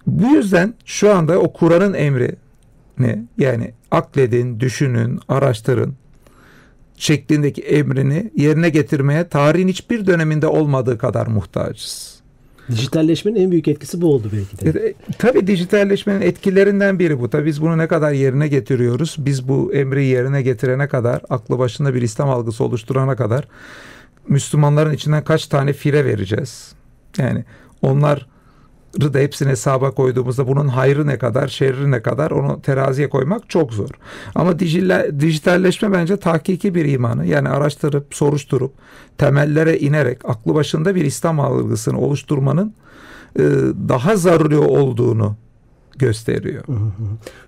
Bu 0.06 0.26
yüzden 0.26 0.74
şu 0.84 1.14
anda 1.14 1.38
o 1.38 1.52
Kur'an'ın 1.52 1.94
emri 1.94 2.36
ne? 2.98 3.24
Yani 3.38 3.74
akledin, 3.90 4.60
düşünün, 4.60 5.20
araştırın 5.28 5.94
şeklindeki 7.00 7.62
emrini 7.62 8.30
yerine 8.36 8.68
getirmeye 8.68 9.28
tarihin 9.28 9.68
hiçbir 9.68 10.06
döneminde 10.06 10.46
olmadığı 10.46 10.98
kadar 10.98 11.26
muhtacız. 11.26 12.20
Dijitalleşmenin 12.70 13.40
en 13.40 13.50
büyük 13.50 13.68
etkisi 13.68 14.00
bu 14.00 14.14
oldu 14.14 14.30
belki 14.32 14.74
de. 14.74 14.80
E, 14.80 14.94
tabii 15.18 15.46
dijitalleşmenin 15.46 16.20
etkilerinden 16.20 16.98
biri 16.98 17.20
bu. 17.20 17.30
Tabii 17.30 17.46
biz 17.46 17.62
bunu 17.62 17.78
ne 17.78 17.88
kadar 17.88 18.12
yerine 18.12 18.48
getiriyoruz? 18.48 19.16
Biz 19.18 19.48
bu 19.48 19.74
emri 19.74 20.04
yerine 20.04 20.42
getirene 20.42 20.88
kadar, 20.88 21.22
aklı 21.30 21.58
başında 21.58 21.94
bir 21.94 22.02
İslam 22.02 22.30
algısı 22.30 22.64
oluşturana 22.64 23.16
kadar 23.16 23.48
Müslümanların 24.28 24.92
içinden 24.92 25.24
kaç 25.24 25.46
tane 25.46 25.72
fire 25.72 26.04
vereceğiz? 26.04 26.72
Yani 27.18 27.44
onlar 27.82 28.26
da 29.00 29.18
hepsini 29.18 29.48
hesaba 29.48 29.90
koyduğumuzda 29.90 30.48
bunun 30.48 30.68
hayrı 30.68 31.06
ne 31.06 31.18
kadar, 31.18 31.48
şerri 31.48 31.90
ne 31.90 32.02
kadar 32.02 32.30
onu 32.30 32.62
teraziye 32.62 33.08
koymak 33.08 33.50
çok 33.50 33.72
zor. 33.72 33.88
Ama 34.34 34.58
dijitalleşme 35.20 35.92
bence 35.92 36.16
tahkiki 36.16 36.74
bir 36.74 36.84
imanı. 36.84 37.26
Yani 37.26 37.48
araştırıp, 37.48 38.14
soruşturup, 38.14 38.72
temellere 39.18 39.78
inerek 39.78 40.24
aklı 40.24 40.54
başında 40.54 40.94
bir 40.94 41.04
İslam 41.04 41.40
algısını 41.40 42.00
oluşturmanın 42.00 42.74
e, 43.38 43.42
daha 43.88 44.16
zaruri 44.16 44.58
olduğunu 44.58 45.36
gösteriyor. 45.98 46.64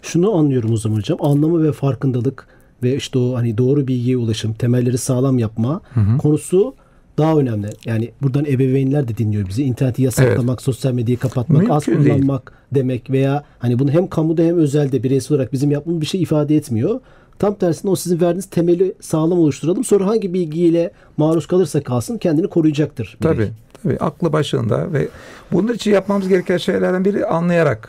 Şunu 0.03 0.35
anlıyorum 0.35 0.73
o 0.73 0.77
zaman 0.77 0.97
hocam. 0.97 1.19
Anlamı 1.21 1.65
ve 1.65 1.73
farkındalık 1.73 2.47
ve 2.83 2.97
işte 2.97 3.19
o 3.19 3.35
hani 3.35 3.59
doğru 3.59 3.87
bilgiye 3.89 4.17
ulaşım, 4.17 4.55
temelleri 4.55 4.99
sağlam 4.99 5.39
yapma 5.39 5.81
konusu 6.19 6.75
daha 7.19 7.37
önemli. 7.37 7.71
Yani 7.85 8.11
buradan 8.23 8.45
ebeveynler 8.45 9.09
de 9.09 9.17
dinliyor 9.17 9.49
bizi. 9.49 9.65
İnterneti 9.65 10.03
yasaklamak, 10.03 10.63
sosyal 10.63 10.93
medyayı 10.93 11.19
kapatmak, 11.19 11.71
az 11.71 11.87
değil. 11.87 11.99
kullanmak 11.99 12.53
demek 12.75 13.11
veya 13.11 13.45
hani 13.59 13.79
bunu 13.79 13.91
hem 13.91 14.07
kamuda 14.07 14.43
hem 14.43 14.59
özelde 14.59 15.03
bireysel 15.03 15.35
olarak 15.37 15.53
bizim 15.53 15.71
yapmamız 15.71 16.01
bir 16.01 16.07
şey 16.07 16.23
ifade 16.23 16.57
etmiyor. 16.57 17.01
Tam 17.39 17.55
tersine 17.55 17.91
o 17.91 17.97
sizin 17.97 18.21
verdiğiniz 18.21 18.47
temeli 18.47 18.95
sağlam 19.01 19.39
oluşturalım. 19.39 19.85
Sonra 19.85 20.07
hangi 20.07 20.35
bilgiyle 20.35 20.91
maruz 21.17 21.47
kalırsa 21.47 21.83
kalsın 21.83 22.19
kendini 22.19 22.49
koruyacaktır. 22.49 23.17
birey. 23.21 23.35
Tabii, 23.35 23.51
tabii 23.83 23.99
aklı 23.99 24.33
başında 24.33 24.93
ve 24.93 25.09
bunun 25.53 25.73
için 25.73 25.91
yapmamız 25.91 26.29
gereken 26.29 26.57
şeylerden 26.57 27.05
biri 27.05 27.27
anlayarak 27.27 27.89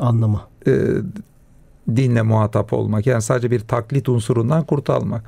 Anlama. 0.00 0.48
e, 0.66 0.70
dinle 1.96 2.22
muhatap 2.22 2.72
olmak. 2.72 3.06
Yani 3.06 3.22
sadece 3.22 3.50
bir 3.50 3.60
taklit 3.60 4.08
unsurundan 4.08 4.64
kurtulmak. 4.64 5.24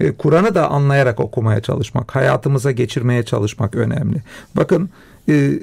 E, 0.00 0.12
Kur'an'ı 0.12 0.54
da 0.54 0.70
anlayarak 0.70 1.20
okumaya 1.20 1.60
çalışmak, 1.60 2.14
hayatımıza 2.14 2.70
geçirmeye 2.72 3.22
çalışmak 3.22 3.74
önemli. 3.74 4.22
Bakın 4.56 4.90
e, 5.28 5.60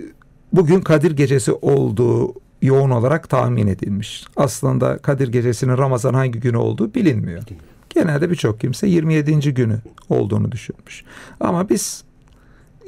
bugün 0.54 0.82
Kadir 0.82 1.12
Gecesi 1.12 1.52
olduğu 1.52 2.34
yoğun 2.62 2.90
olarak 2.90 3.30
tahmin 3.30 3.68
edilmiş. 3.68 4.26
Aslında 4.36 4.98
Kadir 4.98 5.28
Gecesi'nin 5.28 5.78
Ramazan 5.78 6.14
hangi 6.14 6.40
günü 6.40 6.58
olduğu 6.58 6.94
bilinmiyor. 6.94 7.44
Genelde 7.90 8.30
birçok 8.30 8.60
kimse 8.60 8.88
27. 8.88 9.54
günü 9.54 9.78
olduğunu 10.10 10.52
düşünmüş. 10.52 11.04
Ama 11.40 11.70
biz 11.70 12.04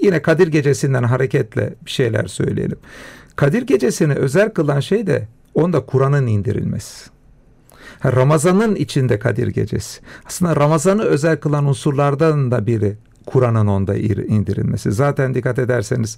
yine 0.01 0.21
Kadir 0.21 0.47
Gecesi'nden 0.47 1.03
hareketle 1.03 1.73
bir 1.85 1.91
şeyler 1.91 2.27
söyleyelim. 2.27 2.77
Kadir 3.35 3.61
Gecesi'ni 3.61 4.13
özel 4.13 4.49
kılan 4.49 4.79
şey 4.79 5.07
de 5.07 5.27
onda 5.55 5.85
Kur'an'ın 5.85 6.27
indirilmesi. 6.27 7.09
Ramazan'ın 8.05 8.75
içinde 8.75 9.19
Kadir 9.19 9.47
Gecesi. 9.47 10.01
Aslında 10.25 10.55
Ramazan'ı 10.55 11.03
özel 11.03 11.37
kılan 11.37 11.65
unsurlardan 11.65 12.51
da 12.51 12.67
biri 12.67 12.97
Kur'an'ın 13.25 13.67
onda 13.67 13.95
ir- 13.95 14.27
indirilmesi. 14.29 14.91
Zaten 14.91 15.33
dikkat 15.33 15.59
ederseniz 15.59 16.17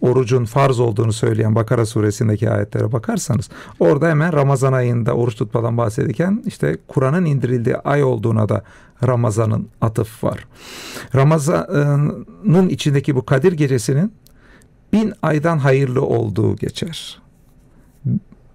orucun 0.00 0.44
farz 0.44 0.80
olduğunu 0.80 1.12
söyleyen 1.12 1.54
Bakara 1.54 1.86
suresindeki 1.86 2.50
ayetlere 2.50 2.92
bakarsanız 2.92 3.48
orada 3.80 4.08
hemen 4.08 4.32
Ramazan 4.32 4.72
ayında 4.72 5.12
oruç 5.14 5.34
tutmadan 5.36 5.76
bahsedilirken 5.78 6.42
işte 6.46 6.78
Kur'an'ın 6.88 7.24
indirildiği 7.24 7.76
ay 7.76 8.04
olduğuna 8.04 8.48
da 8.48 8.62
Ramazan'ın 9.06 9.68
atıf 9.80 10.24
var. 10.24 10.46
Ramazan'ın 11.14 12.68
içindeki 12.68 13.16
bu 13.16 13.24
Kadir 13.24 13.52
Gecesi'nin 13.52 14.12
bin 14.92 15.12
aydan 15.22 15.58
hayırlı 15.58 16.02
olduğu 16.02 16.56
geçer. 16.56 17.22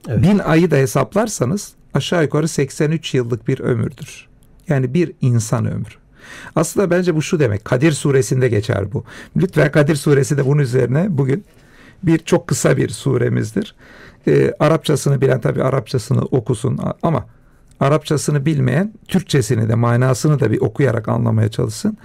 Evet. 0.07 0.23
Bin 0.23 0.39
ayı 0.39 0.71
da 0.71 0.75
hesaplarsanız 0.75 1.73
aşağı 1.93 2.23
yukarı 2.23 2.47
83 2.47 3.13
yıllık 3.13 3.47
bir 3.47 3.59
ömürdür. 3.59 4.27
Yani 4.67 4.93
bir 4.93 5.11
insan 5.21 5.65
ömrü. 5.65 5.93
Aslında 6.55 6.89
bence 6.89 7.15
bu 7.15 7.21
şu 7.21 7.39
demek. 7.39 7.65
Kadir 7.65 7.91
suresinde 7.91 8.49
geçer 8.49 8.93
bu. 8.93 9.03
Lütfen 9.37 9.71
Kadir 9.71 9.95
suresi 9.95 10.37
de 10.37 10.45
bunun 10.45 10.61
üzerine 10.61 11.07
bugün 11.09 11.45
bir 12.03 12.17
çok 12.17 12.47
kısa 12.47 12.77
bir 12.77 12.89
suremizdir. 12.89 13.75
Ee, 14.27 14.53
Arapçasını 14.59 15.21
bilen 15.21 15.41
tabi 15.41 15.63
Arapçasını 15.63 16.21
okusun 16.21 16.79
ama 17.01 17.25
Arapçasını 17.79 18.45
bilmeyen 18.45 18.93
Türkçesini 19.07 19.69
de 19.69 19.75
manasını 19.75 20.39
da 20.39 20.51
bir 20.51 20.61
okuyarak 20.61 21.07
anlamaya 21.07 21.49
çalışsın. 21.49 21.97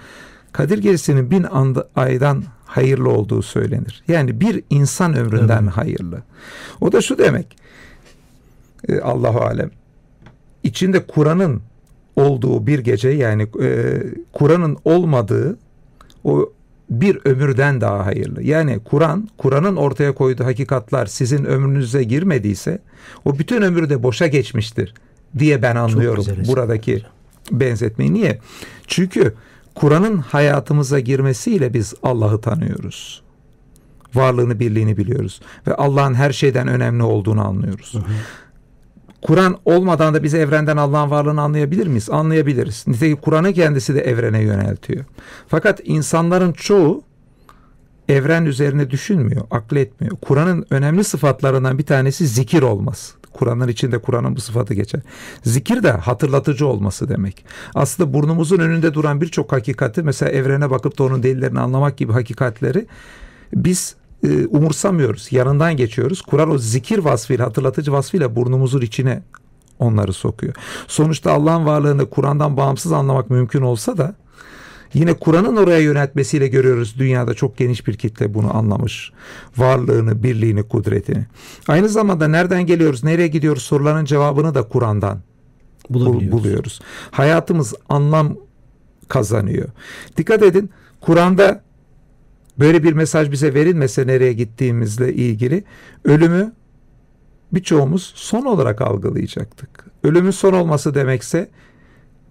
Kadir 0.51 0.77
Gecesi'nin 0.77 1.31
bin 1.31 1.43
anda, 1.43 1.89
aydan 1.95 2.43
hayırlı 2.65 3.09
olduğu 3.09 3.41
söylenir. 3.41 4.03
Yani 4.07 4.41
bir 4.41 4.63
insan 4.69 5.17
ömründen 5.17 5.63
Evet. 5.63 5.77
hayırlı. 5.77 6.23
O 6.81 6.91
da 6.91 7.01
şu 7.01 7.17
demek. 7.17 7.57
E, 8.89 8.99
Allahu 8.99 9.41
alem. 9.41 9.71
İçinde 10.63 11.07
Kur'an'ın 11.07 11.61
olduğu 12.15 12.67
bir 12.67 12.79
gece 12.79 13.09
yani 13.09 13.47
e, 13.61 13.97
Kur'an'ın 14.33 14.77
olmadığı 14.85 15.57
o 16.23 16.51
bir 16.89 17.19
ömürden 17.25 17.81
daha 17.81 18.05
hayırlı. 18.05 18.43
Yani 18.43 18.79
Kur'an, 18.85 19.29
Kur'an'ın 19.37 19.75
ortaya 19.75 20.15
koyduğu 20.15 20.45
hakikatlar 20.45 21.05
sizin 21.05 21.45
ömrünüze 21.45 22.03
girmediyse 22.03 22.79
o 23.25 23.39
bütün 23.39 23.61
ömrü 23.61 23.89
de 23.89 24.03
boşa 24.03 24.27
geçmiştir 24.27 24.93
diye 25.37 25.61
ben 25.61 25.75
anlıyorum 25.75 26.25
buradaki 26.47 27.03
benzetmeyi. 27.51 28.13
Niye? 28.13 28.39
Çünkü 28.87 29.33
Kur'an'ın 29.75 30.17
hayatımıza 30.17 30.99
girmesiyle 30.99 31.73
biz 31.73 31.93
Allah'ı 32.03 32.41
tanıyoruz. 32.41 33.21
Varlığını, 34.13 34.59
birliğini 34.59 34.97
biliyoruz 34.97 35.41
ve 35.67 35.75
Allah'ın 35.75 36.13
her 36.13 36.31
şeyden 36.31 36.67
önemli 36.67 37.03
olduğunu 37.03 37.47
anlıyoruz. 37.47 37.95
Kur'an 39.25 39.57
olmadan 39.65 40.13
da 40.13 40.23
biz 40.23 40.33
evrenden 40.33 40.77
Allah'ın 40.77 41.11
varlığını 41.11 41.41
anlayabilir 41.41 41.87
miyiz? 41.87 42.09
Anlayabiliriz. 42.09 42.83
Nitekim 42.87 43.17
Kur'an'ı 43.17 43.53
kendisi 43.53 43.95
de 43.95 44.01
evrene 44.01 44.41
yöneltiyor. 44.41 45.05
Fakat 45.47 45.81
insanların 45.83 46.51
çoğu 46.51 47.03
evren 48.09 48.45
üzerine 48.45 48.91
düşünmüyor, 48.91 49.41
akletmiyor. 49.51 50.17
Kur'an'ın 50.21 50.65
önemli 50.69 51.03
sıfatlarından 51.03 51.77
bir 51.77 51.85
tanesi 51.85 52.27
zikir 52.27 52.61
olması. 52.61 53.13
Kur'an'ın 53.33 53.67
içinde 53.67 53.97
Kur'an'ın 53.97 54.35
bu 54.35 54.41
sıfatı 54.41 54.73
geçer. 54.73 55.01
Zikir 55.43 55.83
de 55.83 55.91
hatırlatıcı 55.91 56.67
olması 56.67 57.09
demek. 57.09 57.45
Aslında 57.75 58.13
burnumuzun 58.13 58.59
önünde 58.59 58.93
duran 58.93 59.21
birçok 59.21 59.51
hakikati 59.51 60.03
mesela 60.03 60.31
evrene 60.31 60.69
bakıp 60.69 60.97
da 60.97 61.03
onun 61.03 61.23
delillerini 61.23 61.59
anlamak 61.59 61.97
gibi 61.97 62.13
hakikatleri 62.13 62.85
biz 63.53 63.95
e, 64.25 64.47
umursamıyoruz. 64.47 65.31
Yanından 65.31 65.77
geçiyoruz. 65.77 66.21
Kur'an 66.21 66.51
o 66.51 66.57
zikir 66.57 66.99
vasfıyla, 66.99 67.45
hatırlatıcı 67.45 67.91
vasfıyla 67.91 68.35
burnumuzun 68.35 68.81
içine 68.81 69.23
onları 69.79 70.13
sokuyor. 70.13 70.53
Sonuçta 70.87 71.31
Allah'ın 71.31 71.65
varlığını 71.65 72.09
Kur'an'dan 72.09 72.57
bağımsız 72.57 72.91
anlamak 72.91 73.29
mümkün 73.29 73.61
olsa 73.61 73.97
da 73.97 74.15
Yine 74.93 75.13
Kur'an'ın 75.13 75.55
oraya 75.55 75.79
yöneltmesiyle 75.79 76.47
görüyoruz 76.47 76.95
dünyada 76.99 77.33
çok 77.33 77.57
geniş 77.57 77.87
bir 77.87 77.93
kitle 77.93 78.33
bunu 78.33 78.57
anlamış. 78.57 79.11
Varlığını, 79.57 80.23
birliğini, 80.23 80.63
kudretini. 80.63 81.25
Aynı 81.67 81.89
zamanda 81.89 82.27
nereden 82.27 82.65
geliyoruz, 82.65 83.03
nereye 83.03 83.27
gidiyoruz 83.27 83.63
soruların 83.63 84.05
cevabını 84.05 84.55
da 84.55 84.63
Kur'an'dan 84.63 85.19
buluyoruz. 85.89 86.81
Hayatımız 87.11 87.73
anlam 87.89 88.35
kazanıyor. 89.07 89.69
Dikkat 90.17 90.43
edin 90.43 90.69
Kur'an'da 91.01 91.64
böyle 92.59 92.83
bir 92.83 92.93
mesaj 92.93 93.31
bize 93.31 93.53
verilmese 93.53 94.07
nereye 94.07 94.33
gittiğimizle 94.33 95.13
ilgili 95.13 95.63
ölümü 96.03 96.53
birçoğumuz 97.51 98.13
son 98.15 98.45
olarak 98.45 98.81
algılayacaktık. 98.81 99.85
Ölümün 100.03 100.31
son 100.31 100.53
olması 100.53 100.95
demekse 100.95 101.49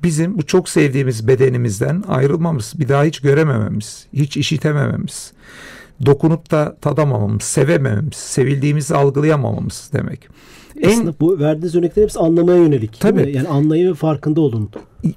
bizim 0.02 0.38
bu 0.38 0.42
çok 0.46 0.68
sevdiğimiz 0.68 1.28
bedenimizden 1.28 2.04
ayrılmamız, 2.08 2.74
bir 2.78 2.88
daha 2.88 3.04
hiç 3.04 3.20
göremememiz, 3.20 4.06
hiç 4.12 4.36
işitemememiz, 4.36 5.32
dokunup 6.06 6.50
da 6.50 6.76
tadamamamız, 6.80 7.42
sevemememiz, 7.42 8.14
sevildiğimizi 8.14 8.94
algılayamamamız 8.94 9.90
demek. 9.92 10.28
Aslında 10.86 11.10
en, 11.10 11.14
bu 11.20 11.38
verdiğiniz 11.38 11.74
örnekler 11.74 12.02
hepsi 12.02 12.18
anlamaya 12.18 12.58
yönelik. 12.58 13.00
Tabii. 13.00 13.32
Yani 13.32 13.48
anlayın 13.48 13.90
ve 13.90 13.94
farkında 13.94 14.40
olun. 14.40 14.70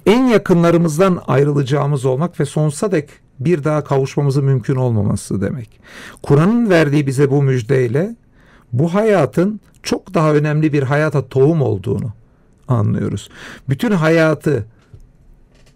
En 0.06 0.24
yakınlarımızdan 0.24 1.18
ayrılacağımız 1.26 2.04
olmak 2.04 2.40
ve 2.40 2.44
sonsuza 2.44 2.92
dek 2.92 3.08
bir 3.40 3.64
daha 3.64 3.84
kavuşmamızın 3.84 4.44
mümkün 4.44 4.76
olmaması 4.76 5.40
demek. 5.40 5.80
Kur'an'ın 6.22 6.70
verdiği 6.70 7.06
bize 7.06 7.30
bu 7.30 7.42
müjdeyle 7.42 8.16
bu 8.72 8.94
hayatın 8.94 9.60
çok 9.82 10.14
daha 10.14 10.34
önemli 10.34 10.72
bir 10.72 10.82
hayata 10.82 11.28
tohum 11.28 11.62
olduğunu 11.62 12.12
anlıyoruz. 12.68 13.28
Bütün 13.68 13.90
hayatı 13.90 14.66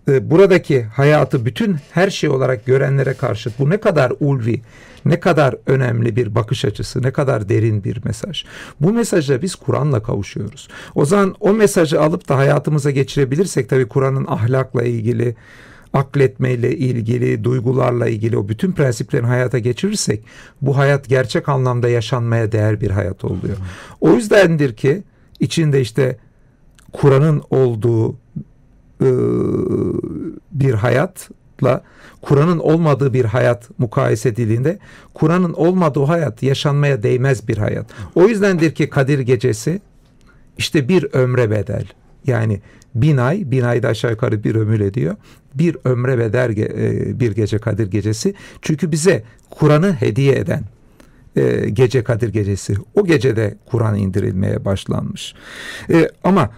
e, 0.09 0.31
buradaki 0.31 0.83
hayatı 0.83 1.45
bütün 1.45 1.77
her 1.91 2.11
şey 2.11 2.31
olarak 2.31 2.67
görenlere 2.67 3.15
karşı 3.15 3.51
bu 3.59 3.71
ne 3.71 3.81
kadar 3.81 4.13
ulvi, 4.21 4.63
ne 5.05 5.21
kadar 5.21 5.57
önemli 5.67 6.17
bir 6.17 6.35
bakış 6.35 6.65
açısı, 6.65 7.03
ne 7.03 7.11
kadar 7.11 7.49
derin 7.49 7.85
bir 7.85 8.05
mesaj. 8.05 8.45
Bu 8.81 8.93
mesajla 8.93 9.43
biz 9.43 9.55
Kur'an'la 9.55 10.03
kavuşuyoruz. 10.03 10.69
O 10.95 11.05
zaman 11.05 11.35
o 11.41 11.53
mesajı 11.53 12.01
alıp 12.01 12.29
da 12.29 12.37
hayatımıza 12.37 12.91
geçirebilirsek 12.91 13.69
tabii 13.69 13.89
Kur'an'ın 13.89 14.27
ahlakla 14.29 14.83
ilgili, 14.83 15.37
akletmeyle 15.93 16.77
ilgili, 16.77 17.45
duygularla 17.45 18.09
ilgili 18.09 18.37
o 18.37 18.49
bütün 18.49 18.73
prensiplerini 18.73 19.27
hayata 19.27 19.59
geçirirsek 19.59 20.25
bu 20.63 20.77
hayat 20.77 21.09
gerçek 21.09 21.49
anlamda 21.49 21.89
yaşanmaya 21.89 22.53
değer 22.53 22.81
bir 22.81 22.91
hayat 22.91 23.25
oluyor. 23.25 23.57
O 24.01 24.11
yüzdendir 24.11 24.77
ki 24.77 25.03
içinde 25.41 25.81
işte 25.81 26.17
Kur'an'ın 26.93 27.43
olduğu 27.51 28.13
e, 29.01 29.11
bir 30.53 30.75
hayatla 30.75 31.83
Kur'an'ın 32.23 32.59
olmadığı 32.59 33.13
bir 33.13 33.25
hayat 33.25 33.79
mukayese 33.79 34.29
edildiğinde 34.29 34.79
Kur'an'ın 35.15 35.53
olmadığı 35.53 36.05
hayat 36.05 36.43
yaşanmaya 36.43 37.03
değmez 37.03 37.49
bir 37.49 37.59
hayat. 37.59 37.87
O 38.15 38.29
yüzdendir 38.29 38.75
ki 38.75 38.91
Kadir 38.91 39.19
Gecesi 39.19 39.81
işte 40.59 40.89
bir 40.89 41.07
ömre 41.13 41.51
bedel. 41.51 41.85
Yani 42.27 42.61
bin 42.95 43.17
ay, 43.17 43.51
bin 43.51 43.63
ayda 43.63 43.89
aşağı 43.89 44.11
yukarı 44.11 44.45
bir 44.45 44.55
ömür 44.55 44.81
ediyor. 44.81 45.17
Bir 45.55 45.77
ömre 45.85 46.19
bedel 46.19 46.57
e, 46.57 47.21
bir 47.21 47.33
gece 47.33 47.59
Kadir 47.59 47.87
Gecesi. 47.87 48.35
Çünkü 48.63 48.93
bize 48.93 49.23
Kur'an'ı 49.51 49.93
hediye 49.93 50.35
eden 50.35 50.65
e, 51.37 51.69
gece 51.71 52.05
Kadir 52.05 52.29
Gecesi. 52.29 52.75
O 52.95 53.05
gecede 53.05 53.55
Kur'an 53.67 53.99
indirilmeye 53.99 54.65
başlanmış. 54.65 55.35
Ama 56.25 56.51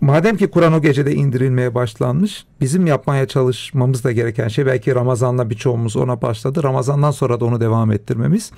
Madem 0.00 0.36
ki 0.36 0.46
Kur'an 0.46 0.72
o 0.72 0.82
gecede 0.82 1.14
indirilmeye 1.14 1.74
başlanmış, 1.74 2.44
bizim 2.60 2.86
yapmaya 2.86 3.28
çalışmamız 3.28 4.04
da 4.04 4.12
gereken 4.12 4.48
şey 4.48 4.66
belki 4.66 4.94
Ramazan'la 4.94 5.50
birçoğumuz 5.50 5.96
ona 5.96 6.22
başladı. 6.22 6.62
Ramazan'dan 6.62 7.10
sonra 7.10 7.40
da 7.40 7.44
onu 7.44 7.60
devam 7.60 7.92
ettirmemiz. 7.92 8.50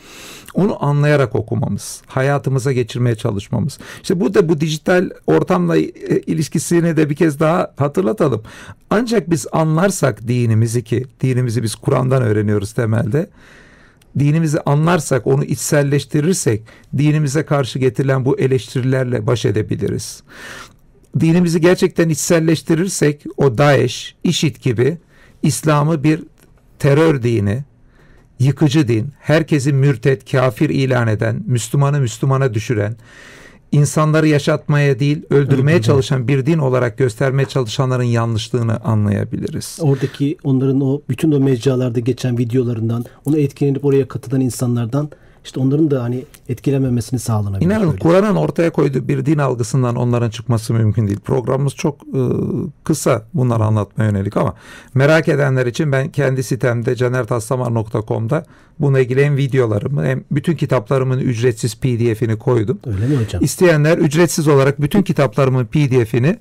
Onu 0.55 0.85
anlayarak 0.85 1.35
okumamız, 1.35 2.03
hayatımıza 2.07 2.73
geçirmeye 2.73 3.17
çalışmamız. 3.17 3.79
İşte 4.03 4.21
bu 4.21 4.35
da 4.35 4.49
bu 4.49 4.61
dijital 4.61 5.11
ortamla 5.27 5.77
e, 5.79 5.89
ilişkisini 6.27 6.97
de 6.97 7.11
bir 7.11 7.15
kez 7.15 7.41
daha 7.41 7.75
hatırlatalım. 7.77 8.43
Ancak 8.91 9.31
biz 9.31 9.47
anlarsak 9.53 10.29
dinimizi 10.29 10.85
ki 10.85 11.07
dinimizi 11.21 11.63
biz 11.63 11.75
Kur'an'dan 11.75 12.23
öğreniyoruz 12.23 12.73
temelde 12.73 13.31
dinimizi 14.19 14.61
anlarsak, 14.61 15.27
onu 15.27 15.45
içselleştirirsek 15.45 16.63
dinimize 16.99 17.43
karşı 17.43 17.79
getirilen 17.79 18.25
bu 18.25 18.39
eleştirilerle 18.39 19.27
baş 19.27 19.45
edebiliriz 19.45 20.23
dinimizi 21.21 21.61
gerçekten 21.61 22.09
içselleştirirsek 22.09 23.25
o 23.37 23.59
Daesh, 23.59 24.15
IŞİD 24.25 24.57
gibi 24.57 24.99
İslam'ı 25.43 26.05
bir 26.05 26.23
terör 26.79 27.23
dini, 27.23 27.65
yıkıcı 28.39 28.89
din, 28.89 29.13
herkesi 29.21 29.73
mürtet, 29.73 30.31
kafir 30.31 30.71
ilan 30.71 31.09
eden, 31.09 31.43
Müslümanı 31.47 32.01
Müslümana 32.01 32.55
düşüren, 32.55 32.97
insanları 33.73 34.29
yaşatmaya 34.29 34.99
değil 34.99 35.23
öldürmeye 35.31 35.83
çalışan 35.83 36.29
bir 36.29 36.47
din 36.47 36.59
olarak 36.59 36.99
göstermeye 36.99 37.45
çalışanların 37.45 38.03
yanlışlığını 38.03 38.77
anlayabiliriz. 38.77 39.79
Oradaki 39.81 40.37
onların 40.45 40.81
o 40.81 41.03
bütün 41.09 41.33
o 41.33 41.41
mecralarda 41.41 42.01
geçen 42.01 42.39
videolarından, 42.39 43.05
onu 43.25 43.39
etkilenip 43.39 43.85
oraya 43.85 44.09
katılan 44.09 44.41
insanlardan 44.41 45.11
işte 45.49 45.61
onların 45.61 45.91
da 45.91 46.03
hani 46.03 46.25
etkilememesini 46.49 47.21
sağlanabilir. 47.21 47.67
İnanın 47.67 47.97
Kur'an'ın 47.97 48.37
ortaya 48.37 48.71
koyduğu 48.71 49.09
bir 49.09 49.27
din 49.27 49.39
algısından 49.39 49.97
onların 49.97 50.31
çıkması 50.31 50.75
mümkün 50.75 51.07
değil. 51.07 51.21
Programımız 51.21 51.75
çok 51.75 52.01
e, 52.03 52.21
kısa 52.85 53.23
bunları 53.35 53.65
anlatmaya 53.65 54.11
yönelik 54.11 54.37
ama 54.37 54.55
merak 54.95 55.29
edenler 55.29 55.67
için 55.67 55.93
ben 55.93 56.09
kendi 56.09 56.43
sitemde 56.43 56.97
canertaslamar.com'da 56.97 58.45
bununla 58.81 59.01
ilgili 59.01 59.25
hem 59.25 59.37
videolarımı 59.37 60.05
hem 60.05 60.25
bütün 60.31 60.57
kitaplarımın 60.57 61.19
ücretsiz 61.19 61.75
pdf'ini 61.75 62.39
koydum. 62.39 62.79
Öyle 62.87 63.07
mi 63.07 63.17
hocam? 63.17 63.45
İsteyenler 63.45 63.99
ücretsiz 63.99 64.49
olarak 64.49 64.81
bütün 64.81 65.03
kitaplarımın 65.03 65.65
pdf'ini 65.65 66.39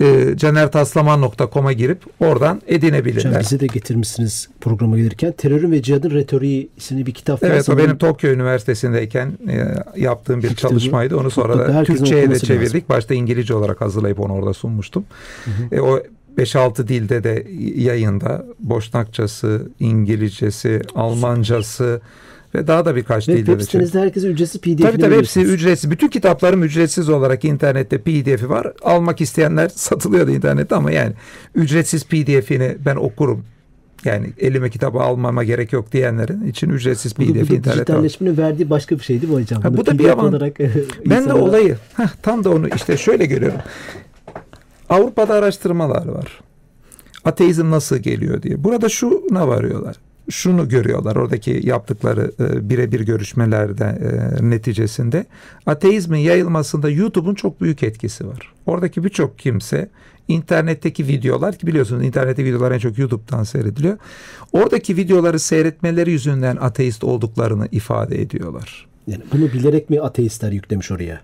e, 0.00 0.36
canertaslaman.com'a 0.36 1.72
girip 1.72 2.02
oradan 2.20 2.62
edinebilirler. 2.66 3.30
Hocam 3.30 3.40
bize 3.40 3.60
de 3.60 3.66
getirmişsiniz 3.66 4.48
programa 4.60 4.96
gelirken. 4.96 5.32
Terörün 5.32 5.72
ve 5.72 5.82
Cihadın 5.82 6.10
Retoriği 6.10 6.68
isimli 6.76 7.06
bir 7.06 7.14
kitap 7.14 7.42
var. 7.42 7.48
Evet 7.50 7.68
o 7.68 7.78
benim 7.78 7.98
Tokyo 7.98 8.30
Üniversitesi'ndeyken 8.30 9.38
e, 9.48 9.74
yaptığım 9.96 10.42
bir 10.42 10.54
çalışmaydı. 10.54 11.16
Onu 11.16 11.30
sonra 11.30 11.58
da 11.58 11.84
Türkçe'ye 11.84 12.30
de 12.30 12.38
çevirdik. 12.38 12.74
Lazım. 12.74 12.88
Başta 12.88 13.14
İngilizce 13.14 13.54
olarak 13.54 13.80
hazırlayıp 13.80 14.20
onu 14.20 14.32
orada 14.32 14.54
sunmuştum. 14.54 15.04
Hı 15.44 15.50
hı. 15.50 15.76
E, 15.76 15.80
o 15.80 16.02
5-6 16.38 16.88
dilde 16.88 17.24
de 17.24 17.46
yayında 17.82 18.46
Boşnakçası, 18.58 19.70
İngilizcesi, 19.80 20.82
Almancası, 20.94 22.00
ve 22.54 22.66
daha 22.66 22.84
da 22.84 22.96
birkaç 22.96 23.28
Ve 23.28 23.32
dilde 23.32 23.46
web 23.46 23.60
sitenizde 23.60 24.00
herkese 24.00 24.28
ücretsiz 24.28 24.60
pdf'ini 24.60 24.80
Tabii 24.80 24.98
tabii 24.98 25.16
hepsi 25.16 25.40
ücretsiz. 25.40 25.90
Bütün 25.90 26.08
kitaplarım 26.08 26.62
ücretsiz 26.62 27.08
olarak 27.08 27.44
internette 27.44 27.98
pdf'i 27.98 28.48
var. 28.48 28.72
Almak 28.82 29.20
isteyenler 29.20 29.68
satılıyordu 29.74 30.30
internette 30.30 30.74
ama 30.74 30.90
yani 30.90 31.12
ücretsiz 31.54 32.04
pdf'ini 32.04 32.76
ben 32.86 32.96
okurum. 32.96 33.44
Yani 34.04 34.32
elime 34.38 34.70
kitabı 34.70 34.98
almama 34.98 35.44
gerek 35.44 35.72
yok 35.72 35.92
diyenlerin 35.92 36.46
için 36.46 36.70
ücretsiz 36.70 37.14
pdf 37.14 37.26
internette 37.26 37.70
var. 37.70 37.74
Dijitalleşmenin 37.74 38.36
verdiği 38.36 38.70
başka 38.70 38.98
bir 38.98 39.02
şeydi 39.04 39.28
bu 39.28 39.34
hocam. 39.34 39.62
Ha, 39.62 39.76
bu 39.76 39.86
da 39.86 39.98
bir 39.98 40.08
avant. 40.08 40.34
Olarak, 40.34 40.58
ben 41.06 41.28
de 41.28 41.32
olayı 41.32 41.76
heh, 41.96 42.08
tam 42.22 42.44
da 42.44 42.50
onu 42.50 42.68
işte 42.76 42.96
şöyle 42.96 43.26
görüyorum. 43.26 43.60
Avrupa'da 44.88 45.34
araştırmalar 45.34 46.08
var. 46.08 46.40
Ateizm 47.24 47.70
nasıl 47.70 47.96
geliyor 47.96 48.42
diye. 48.42 48.64
Burada 48.64 48.88
şuna 48.88 49.48
varıyorlar 49.48 49.96
şunu 50.30 50.68
görüyorlar 50.68 51.16
oradaki 51.16 51.60
yaptıkları 51.64 52.32
e, 52.40 52.70
birebir 52.70 53.00
görüşmelerde 53.00 53.84
e, 53.84 54.50
neticesinde 54.50 55.26
ateizmin 55.66 56.18
yayılmasında 56.18 56.90
YouTube'un 56.90 57.34
çok 57.34 57.60
büyük 57.60 57.82
etkisi 57.82 58.28
var. 58.28 58.52
Oradaki 58.66 59.04
birçok 59.04 59.38
kimse 59.38 59.88
internetteki 60.28 61.08
videolar 61.08 61.58
ki 61.58 61.66
biliyorsunuz 61.66 62.04
internette 62.04 62.44
videolar 62.44 62.72
en 62.72 62.78
çok 62.78 62.98
YouTube'dan 62.98 63.44
seyrediliyor. 63.44 63.98
Oradaki 64.52 64.96
videoları 64.96 65.38
seyretmeleri 65.38 66.10
yüzünden 66.10 66.56
ateist 66.56 67.04
olduklarını 67.04 67.68
ifade 67.72 68.22
ediyorlar. 68.22 68.86
Yani 69.06 69.22
bunu 69.32 69.52
bilerek 69.52 69.90
mi 69.90 70.00
ateistler 70.00 70.52
yüklemiş 70.52 70.90
oraya? 70.90 71.20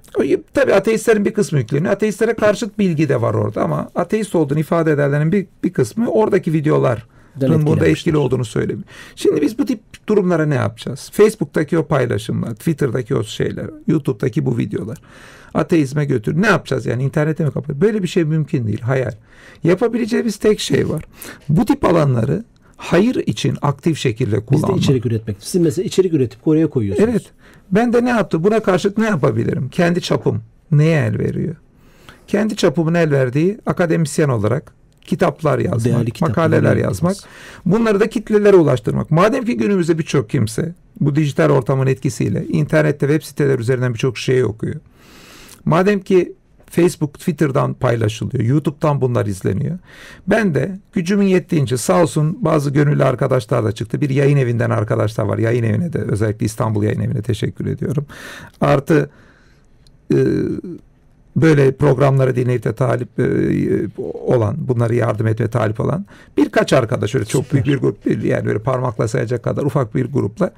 Tabii 0.54 0.74
ateistlerin 0.74 1.24
bir 1.24 1.34
kısmı 1.34 1.58
yükleniyor. 1.58 1.92
Ateistlere 1.92 2.34
karşıt 2.34 2.78
bilgi 2.78 3.08
de 3.08 3.20
var 3.20 3.34
orada 3.34 3.62
ama 3.62 3.90
ateist 3.94 4.34
olduğunu 4.34 4.58
ifade 4.58 4.92
edenlerin 4.92 5.32
bir, 5.32 5.46
bir 5.64 5.72
kısmı 5.72 6.10
oradaki 6.10 6.52
videolar 6.52 7.06
burada 7.40 7.87
etkili 7.87 8.16
olduğunu 8.16 8.45
söylemiyor. 8.45 8.88
Şimdi 9.16 9.40
biz 9.40 9.59
bu 9.59 9.66
tip 9.66 9.81
durumlara 10.09 10.47
ne 10.47 10.55
yapacağız? 10.55 11.11
Facebook'taki 11.12 11.79
o 11.79 11.87
paylaşımlar, 11.87 12.55
Twitter'daki 12.55 13.14
o 13.16 13.25
şeyler, 13.25 13.71
YouTube'daki 13.87 14.47
bu 14.47 14.59
videolar 14.59 14.99
ateizme 15.55 16.05
götür. 16.05 16.42
Ne 16.42 16.47
yapacağız 16.47 16.87
yani 16.87 17.03
internete 17.03 17.45
mi 17.45 17.51
kapatacağız? 17.51 17.81
Böyle 17.81 18.03
bir 18.03 18.09
şey 18.09 18.25
mümkün 18.25 18.66
değil. 18.66 18.81
Hayal. 18.81 19.12
Yapabileceğimiz 19.64 20.37
tek 20.37 20.61
şey 20.61 20.88
var. 20.88 21.03
Bu 21.49 21.64
tip 21.64 21.85
alanları 21.85 22.45
hayır 22.77 23.14
için 23.14 23.57
aktif 23.62 23.99
şekilde 23.99 24.37
Biz 24.37 24.47
kullanmak. 24.47 24.77
de 24.77 24.81
içerik 24.81 25.07
üretmek. 25.07 25.37
Siz 25.40 25.61
mesela 25.61 25.87
içerik 25.87 26.12
üretip 26.12 26.49
oraya 26.49 26.66
koyuyorsunuz. 26.71 27.11
Evet. 27.11 27.25
Ben 27.71 27.92
de 27.92 28.05
ne 28.05 28.11
yaptı? 28.11 28.45
Buna 28.45 28.61
karşılık 28.61 28.99
ne 28.99 29.07
yapabilirim? 29.07 29.68
Kendi 29.68 30.01
çapım 30.01 30.42
neye 30.71 31.07
el 31.07 31.18
veriyor? 31.18 31.57
Kendi 32.27 32.57
çapımın 32.57 32.95
el 32.95 33.11
verdiği 33.11 33.59
akademisyen 33.66 34.29
olarak 34.29 34.75
kitaplar 35.04 35.58
yazmak, 35.58 35.84
Değerli 35.84 36.10
kitaplar 36.10 36.28
makaleler 36.28 36.76
yazmak. 36.76 37.16
Bunları 37.66 38.00
da 38.00 38.10
kitlelere 38.10 38.56
ulaştırmak. 38.56 39.10
Madem 39.10 39.44
ki 39.44 39.56
günümüzde 39.56 39.98
birçok 39.98 40.30
kimse 40.30 40.74
bu 41.00 41.16
dijital 41.16 41.50
ortamın 41.50 41.86
etkisiyle 41.86 42.46
internette 42.46 43.06
web 43.06 43.22
siteler 43.22 43.58
üzerinden 43.58 43.94
birçok 43.94 44.18
şey 44.18 44.44
okuyor. 44.44 44.80
Madem 45.64 46.00
ki 46.00 46.34
Facebook, 46.70 47.14
Twitter'dan 47.14 47.74
paylaşılıyor. 47.74 48.44
YouTube'dan 48.44 49.00
bunlar 49.00 49.26
izleniyor. 49.26 49.78
Ben 50.26 50.54
de 50.54 50.78
gücümün 50.92 51.26
yettiğince 51.26 51.76
sağ 51.76 52.02
olsun 52.02 52.38
bazı 52.40 52.70
gönüllü 52.70 53.04
arkadaşlar 53.04 53.64
da 53.64 53.72
çıktı. 53.72 54.00
Bir 54.00 54.10
yayın 54.10 54.36
evinden 54.36 54.70
arkadaşlar 54.70 55.24
var. 55.24 55.38
Yayın 55.38 55.62
evine 55.62 55.92
de 55.92 55.98
özellikle 55.98 56.46
İstanbul 56.46 56.82
Yayın 56.82 57.00
Evi'ne 57.00 57.22
teşekkür 57.22 57.66
ediyorum. 57.66 58.06
Artı 58.60 59.10
e, 60.14 60.18
böyle 61.37 61.73
programları 61.73 62.37
dinleyip 62.37 62.64
de 62.64 62.75
talip 62.75 63.21
e, 63.21 63.25
olan, 64.27 64.57
bunları 64.59 64.95
yardım 64.95 65.27
etme 65.27 65.49
talip 65.49 65.81
olan 65.81 66.07
birkaç 66.37 66.73
arkadaş 66.73 67.14
öyle 67.14 67.25
çok 67.25 67.53
büyük 67.53 67.66
bir 67.66 67.77
grup 67.77 68.05
değil 68.05 68.23
yani 68.23 68.47
böyle 68.47 68.59
parmakla 68.59 69.09
sayacak 69.09 69.42
kadar 69.42 69.62
ufak 69.62 69.95
bir 69.95 70.12
grupla 70.12 70.51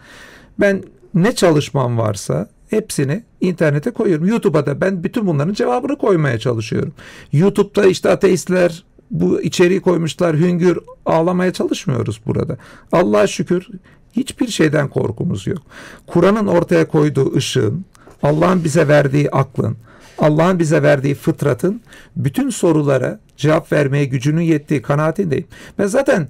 ben 0.60 0.82
ne 1.14 1.34
çalışmam 1.34 1.98
varsa 1.98 2.48
hepsini 2.70 3.22
internete 3.40 3.90
koyuyorum. 3.90 4.26
YouTube'a 4.26 4.66
da 4.66 4.80
ben 4.80 5.04
bütün 5.04 5.26
bunların 5.26 5.54
cevabını 5.54 5.98
koymaya 5.98 6.38
çalışıyorum. 6.38 6.92
YouTube'da 7.32 7.86
işte 7.86 8.10
ateistler 8.10 8.84
bu 9.10 9.42
içeriği 9.42 9.80
koymuşlar 9.80 10.36
hüngür 10.36 10.78
ağlamaya 11.06 11.52
çalışmıyoruz 11.52 12.20
burada. 12.26 12.56
Allah'a 12.92 13.26
şükür 13.26 13.68
hiçbir 14.12 14.48
şeyden 14.48 14.88
korkumuz 14.88 15.46
yok. 15.46 15.62
Kur'an'ın 16.06 16.46
ortaya 16.46 16.88
koyduğu 16.88 17.36
ışığın, 17.36 17.84
Allah'ın 18.22 18.64
bize 18.64 18.88
verdiği 18.88 19.30
aklın, 19.30 19.76
Allah'ın 20.18 20.58
bize 20.58 20.82
verdiği 20.82 21.14
fıtratın 21.14 21.80
bütün 22.16 22.50
sorulara 22.50 23.20
cevap 23.36 23.72
vermeye 23.72 24.04
gücünün 24.04 24.40
yettiği 24.40 24.82
kanaatindeyim. 24.82 25.46
Ben 25.78 25.86
zaten 25.86 26.28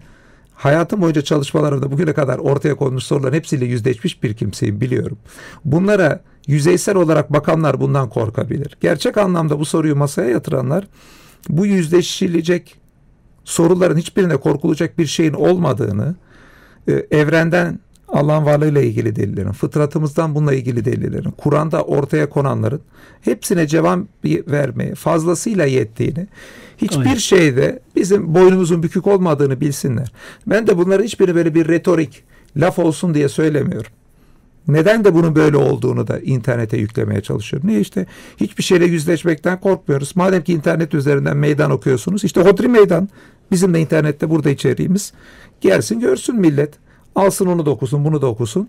hayatım 0.55 1.03
boyunca 1.03 1.23
çalışmalarımda 1.23 1.93
bugüne 1.93 2.13
kadar 2.13 2.39
ortaya 2.39 2.75
konmuş 2.75 3.05
soruların 3.05 3.35
hepsiyle 3.35 3.65
yüzleşmiş 3.65 4.23
bir 4.23 4.35
kimseyim 4.35 4.81
biliyorum. 4.81 5.19
Bunlara 5.65 6.21
yüzeysel 6.47 6.97
olarak 6.97 7.33
bakanlar 7.33 7.81
bundan 7.81 8.09
korkabilir. 8.09 8.77
Gerçek 8.81 9.17
anlamda 9.17 9.59
bu 9.59 9.65
soruyu 9.65 9.97
masaya 9.97 10.31
yatıranlar 10.31 10.87
bu 11.49 11.67
yüzleşilecek 11.67 12.77
soruların 13.45 13.97
hiçbirine 13.97 14.37
korkulacak 14.37 14.99
bir 14.99 15.07
şeyin 15.07 15.33
olmadığını, 15.33 16.15
e, 16.89 16.93
evrenden 16.93 17.79
Allah'ın 18.15 18.47
varlığıyla 18.47 18.81
ilgili 18.81 19.17
delillerin, 19.17 19.53
fıtratımızdan 19.53 20.35
bununla 20.35 20.55
ilgili 20.55 20.85
delillerin, 20.85 21.31
Kur'an'da 21.31 21.83
ortaya 21.83 22.29
konanların 22.29 22.81
hepsine 23.21 23.67
cevap 23.67 23.99
vermeye 24.25 24.95
fazlasıyla 24.95 25.65
yettiğini, 25.65 26.27
hiçbir 26.79 27.07
Aynen. 27.07 27.15
şeyde 27.15 27.81
bizim 27.97 28.35
boynumuzun 28.35 28.83
bükük 28.83 29.07
olmadığını 29.07 29.61
bilsinler. 29.61 30.13
Ben 30.47 30.67
de 30.67 30.79
bunları 30.79 31.03
hiçbiri 31.03 31.35
böyle 31.35 31.55
bir 31.55 31.69
retorik 31.69 32.25
laf 32.57 32.79
olsun 32.79 33.15
diye 33.15 33.29
söylemiyorum. 33.29 33.91
Neden 34.69 35.05
de 35.05 35.15
bunun 35.15 35.35
böyle 35.35 35.57
olduğunu 35.57 36.09
da 36.09 36.19
internete 36.19 36.77
yüklemeye 36.77 37.21
çalışıyorum. 37.21 37.69
Niye 37.69 37.81
işte 37.81 38.07
hiçbir 38.37 38.63
şeyle 38.63 38.85
yüzleşmekten 38.85 39.61
korkmuyoruz. 39.61 40.17
Madem 40.17 40.43
ki 40.43 40.53
internet 40.53 40.95
üzerinden 40.95 41.37
meydan 41.37 41.71
okuyorsunuz. 41.71 42.25
işte 42.25 42.41
Hodri 42.41 42.69
Meydan. 42.69 43.09
Bizim 43.51 43.75
de 43.75 43.81
internette 43.81 44.31
burada 44.31 44.51
içeriğimiz. 44.51 45.13
Gelsin 45.61 46.01
görsün 46.01 46.37
millet. 46.37 46.84
Alsın 47.15 47.47
onu 47.47 47.67
da 47.67 47.71
okusun 47.71 48.05
bunu 48.05 48.23
da 48.23 48.27
okusun. 48.27 48.69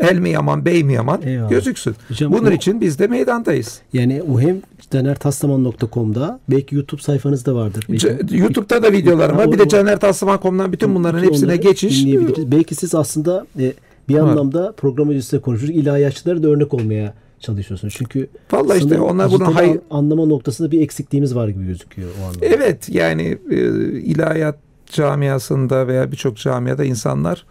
El 0.00 0.18
mi 0.18 0.30
yaman 0.30 0.64
bey 0.64 0.84
mi 0.84 0.92
yaman 0.92 1.22
Eyvallah. 1.22 1.50
gözüksün. 1.50 1.94
Hocam 2.08 2.32
Bunun 2.32 2.50
o- 2.50 2.54
için 2.54 2.80
biz 2.80 2.98
de 2.98 3.06
meydandayız. 3.06 3.80
Yani 3.92 4.22
o 4.32 4.40
hem 4.40 4.56
canertaslaman.com'da 4.90 6.40
belki 6.50 6.74
YouTube 6.74 7.02
sayfanızda 7.02 7.54
vardır. 7.54 7.84
Belki- 7.88 8.26
C- 8.26 8.36
YouTube'da 8.36 8.82
da 8.82 8.92
videolarım 8.92 9.36
var. 9.36 9.52
Bir 9.52 9.58
de 9.58 9.68
canertasliman.com'dan 9.68 10.72
bütün 10.72 10.94
bunların 10.94 11.22
hepsine 11.24 11.56
geçiş. 11.56 12.06
Belki 12.38 12.74
siz 12.74 12.94
aslında 12.94 13.46
e, 13.58 13.72
bir 14.08 14.14
Var. 14.14 14.20
anlamda 14.20 14.72
program 14.76 15.08
öncesinde 15.08 15.40
konuşuruz. 15.40 15.70
İlahiyatçılara 15.70 16.42
da 16.42 16.48
örnek 16.48 16.74
olmaya 16.74 17.14
çalışıyorsunuz. 17.40 17.94
Çünkü 17.96 18.28
Vallahi 18.52 18.78
işte 18.78 19.00
onlar 19.00 19.30
bunu 19.30 19.54
hay- 19.54 19.80
anlama 19.90 20.24
noktasında 20.26 20.70
bir 20.70 20.80
eksikliğimiz 20.80 21.34
var 21.34 21.48
gibi 21.48 21.66
gözüküyor 21.66 22.08
o 22.22 22.26
anlamda. 22.26 22.46
Evet 22.46 22.88
yani 22.88 23.38
e, 23.50 23.56
ilahiyat 24.00 24.58
camiasında 24.92 25.86
veya 25.88 26.12
birçok 26.12 26.36
camiada 26.36 26.84
insanlar 26.84 27.44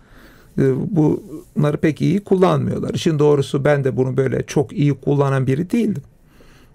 bunları 0.57 1.77
pek 1.77 2.01
iyi 2.01 2.23
kullanmıyorlar. 2.23 2.93
İşin 2.93 3.19
doğrusu 3.19 3.65
ben 3.65 3.83
de 3.83 3.97
bunu 3.97 4.17
böyle 4.17 4.43
çok 4.47 4.73
iyi 4.73 4.93
kullanan 4.93 5.47
biri 5.47 5.71
değildim. 5.71 6.03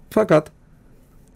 Fakat 0.09 0.51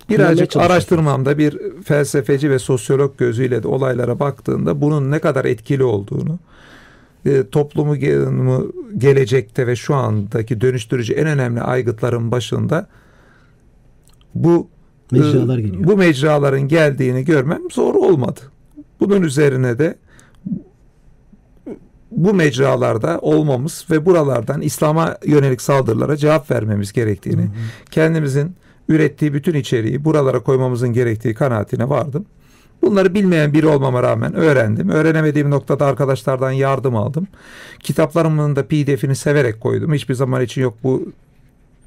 birazcık 0.10 0.56
araştırmamda 0.58 1.38
bir 1.38 1.58
felsefeci 1.84 2.50
ve 2.50 2.60
sosyolog 2.60 3.18
gözüyle 3.18 3.64
de 3.64 3.68
olaylara 3.68 4.20
baktığında 4.20 4.82
bunun 4.82 5.12
ne 5.12 5.20
kadar 5.20 5.46
etkili 5.46 5.84
olduğunu 5.84 6.40
e, 7.26 7.50
toplumu 7.50 7.96
ge- 7.96 8.72
gelecekte 8.98 9.68
ve 9.68 9.76
şu 9.76 9.96
andaki 9.96 10.62
dönüştürücü 10.62 11.14
en 11.14 11.28
önemli 11.28 11.62
aygıtların 11.62 12.32
başında 12.32 12.88
bu 14.36 14.68
Mecralar 15.12 15.58
e, 15.58 15.62
geliyor. 15.62 15.84
bu 15.84 15.98
mecraların 15.98 16.68
geldiğini 16.68 17.26
görmem 17.26 17.62
zor 17.72 17.96
olmadı. 17.96 18.40
Bunun 19.00 19.22
üzerine 19.22 19.78
de 19.80 19.96
bu 22.16 22.34
mecralarda 22.34 23.20
olmamız 23.22 23.86
ve 23.92 24.06
buralardan 24.06 24.62
İslam'a 24.62 25.18
yönelik 25.26 25.62
saldırılara 25.62 26.18
cevap 26.18 26.52
vermemiz 26.52 26.94
gerektiğini, 26.94 27.50
kendimizin 27.92 28.56
ürettiği 28.90 29.34
bütün 29.34 29.54
içeriği 29.54 30.06
buralara 30.06 30.40
koymamızın 30.40 30.94
gerektiği 30.94 31.34
kanaatine 31.34 31.90
vardım. 31.90 32.26
Bunları 32.82 33.14
bilmeyen 33.14 33.54
biri 33.54 33.68
olmama 33.68 34.04
rağmen 34.04 34.34
öğrendim. 34.34 34.90
Öğrenemediğim 34.90 35.50
noktada 35.50 35.86
arkadaşlardan 35.86 36.52
yardım 36.52 36.96
aldım. 36.96 37.28
Kitaplarımın 37.80 38.56
da 38.56 38.64
pdf'ini 38.68 39.16
severek 39.16 39.62
koydum. 39.62 39.94
Hiçbir 39.94 40.14
zaman 40.14 40.42
için 40.42 40.62
yok 40.62 40.74
bu 40.84 41.12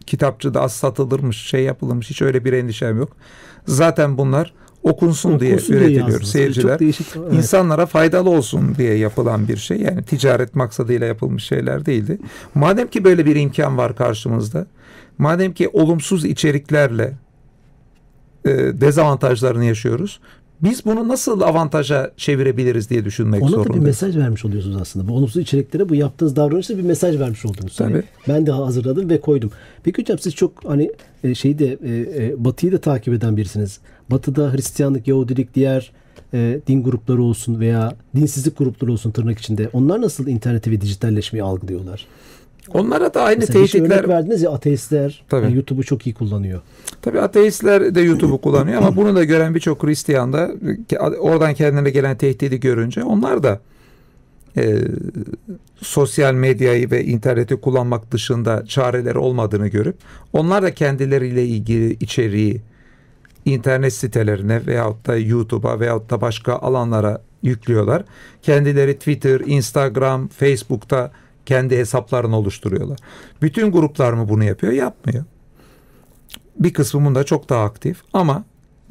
kitapçıda 0.07 0.61
az 0.61 0.73
satılırmış, 0.73 1.37
şey 1.37 1.63
yapılırmış. 1.63 2.11
Hiç 2.11 2.23
öyle 2.23 2.45
bir 2.45 2.53
endişem 2.53 2.99
yok. 2.99 3.17
Zaten 3.67 4.19
bunlar 4.19 4.53
okunsun, 4.83 5.41
diye 5.41 5.53
Okunsun 5.55 5.75
üretiliyor 5.75 6.09
yazdınız. 6.09 6.31
seyirciler. 6.31 6.71
Çok 6.71 6.81
değişik. 6.81 7.07
evet. 7.17 7.33
İnsanlara 7.33 7.87
faydalı 7.87 8.31
olsun 8.31 8.75
diye 8.75 8.95
yapılan 8.95 9.49
bir 9.49 9.57
şey. 9.57 9.77
Yani 9.81 10.03
ticaret 10.03 10.55
maksadıyla 10.55 11.07
yapılmış 11.07 11.45
şeyler 11.45 11.87
değildi. 11.87 12.19
Madem 12.55 12.89
ki 12.89 13.05
böyle 13.05 13.27
bir 13.27 13.37
imkan 13.37 13.79
var 13.79 13.97
karşımızda, 13.97 14.67
madem 15.19 15.53
ki 15.53 15.69
olumsuz 15.73 16.25
içeriklerle 16.25 17.13
e, 18.45 18.51
dezavantajlarını 18.81 19.65
yaşıyoruz, 19.65 20.21
biz 20.63 20.85
bunu 20.85 21.09
nasıl 21.09 21.41
avantaja 21.41 22.11
çevirebiliriz 22.17 22.91
diye 22.91 23.05
düşünmek 23.05 23.43
Ona 23.43 23.49
da 23.49 23.53
bir 23.53 23.57
zorundayız. 23.57 23.85
mesaj 23.85 24.17
vermiş 24.17 24.45
oluyorsunuz 24.45 24.77
aslında. 24.81 25.09
Bu 25.09 25.13
olumsuz 25.13 25.43
içeriklere 25.43 25.89
bu 25.89 25.95
yaptığınız 25.95 26.37
davranışla 26.37 26.79
bir 26.79 26.83
mesaj 26.83 27.19
vermiş 27.21 27.45
oldunuz. 27.45 27.81
Hani 27.81 27.93
Tabii. 27.93 28.05
ben 28.29 28.47
de 28.47 28.53
hazırladım 28.53 29.11
ve 29.11 29.21
koydum. 29.21 29.51
Peki 29.85 30.03
hocam 30.03 30.19
siz 30.19 30.35
çok 30.35 30.65
hani 30.65 30.91
e, 31.25 31.35
şeyi 31.35 31.59
de 31.59 31.79
e, 31.85 32.25
e, 32.25 32.45
Batı'yı 32.45 32.73
da 32.73 32.81
takip 32.81 33.15
eden 33.15 33.37
birisiniz. 33.37 33.79
Batı'da 34.11 34.53
Hristiyanlık, 34.53 35.09
Yahudilik, 35.09 35.55
diğer 35.55 35.93
e, 36.35 36.61
din 36.67 36.83
grupları 36.83 37.23
olsun 37.23 37.61
veya 37.61 37.97
dinsizlik 38.17 38.59
grupları 38.59 38.93
olsun 38.93 39.11
tırnak 39.11 39.39
içinde. 39.39 39.69
Onlar 39.73 40.03
nasıl 40.03 40.27
interneti 40.27 40.71
ve 40.71 40.81
dijitalleşmeyi 40.81 41.43
algılıyorlar? 41.43 42.07
Onlara 42.75 43.15
da 43.15 43.23
aynı 43.23 43.39
Mesela 43.39 43.65
hiç 43.65 43.75
örnek 43.75 43.91
tehditler 43.91 44.09
verdiniz 44.09 44.43
ya 44.43 44.51
ateistler 44.51 45.25
Tabii. 45.29 45.45
yani 45.45 45.55
YouTube'u 45.55 45.85
çok 45.85 46.07
iyi 46.07 46.15
kullanıyor. 46.15 46.61
Tabii 47.03 47.21
ateistler 47.21 47.95
de 47.95 48.01
YouTube'u 48.01 48.41
kullanıyor 48.41 48.79
ama 48.79 48.97
bunu 48.97 49.17
da 49.17 49.25
gören 49.25 49.55
birçok 49.55 49.83
Hristiyan 49.83 50.33
da 50.33 50.51
oradan 51.21 51.55
kendilerine 51.55 51.91
gelen 51.91 52.17
tehdidi 52.17 52.61
görünce 52.61 53.05
onlar 53.05 53.43
da 53.43 53.61
e, 54.57 54.79
sosyal 55.77 56.35
medyayı 56.35 56.91
ve 56.91 57.05
interneti 57.05 57.57
kullanmak 57.57 58.13
dışında 58.13 58.65
çareleri 58.67 59.19
olmadığını 59.19 59.69
görüp 59.69 59.97
onlar 60.33 60.63
da 60.63 60.75
kendileriyle 60.75 61.47
ilgili 61.47 61.93
içeriği 61.93 62.61
internet 63.45 63.93
sitelerine 63.93 64.67
veyahut 64.67 65.07
da 65.07 65.17
YouTube'a 65.17 65.81
veyahut 65.81 66.11
da 66.11 66.21
başka 66.21 66.53
alanlara 66.57 67.23
yüklüyorlar. 67.43 68.05
Kendileri 68.43 68.99
Twitter, 68.99 69.41
Instagram, 69.41 70.29
Facebook'ta 70.29 71.11
kendi 71.49 71.77
hesaplarını 71.77 72.37
oluşturuyorlar. 72.37 72.99
Bütün 73.43 73.73
gruplar 73.73 74.13
mı 74.13 74.29
bunu 74.29 74.45
yapıyor? 74.45 74.73
Yapmıyor. 74.73 75.25
Bir 76.59 76.73
kısmı 76.73 77.05
bunda 77.05 77.25
çok 77.25 77.49
daha 77.49 77.65
aktif 77.65 78.03
ama 78.13 78.45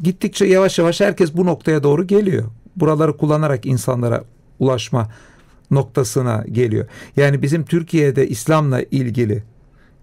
gittikçe 0.03 0.45
yavaş 0.45 0.79
yavaş 0.79 1.01
herkes 1.01 1.33
bu 1.33 1.45
noktaya 1.45 1.83
doğru 1.83 2.07
geliyor. 2.07 2.43
Buraları 2.75 3.17
kullanarak 3.17 3.65
insanlara 3.65 4.23
ulaşma 4.59 5.09
noktasına 5.71 6.45
geliyor. 6.51 6.87
Yani 7.15 7.41
bizim 7.41 7.65
Türkiye'de 7.65 8.27
İslam'la 8.27 8.81
ilgili 8.81 9.43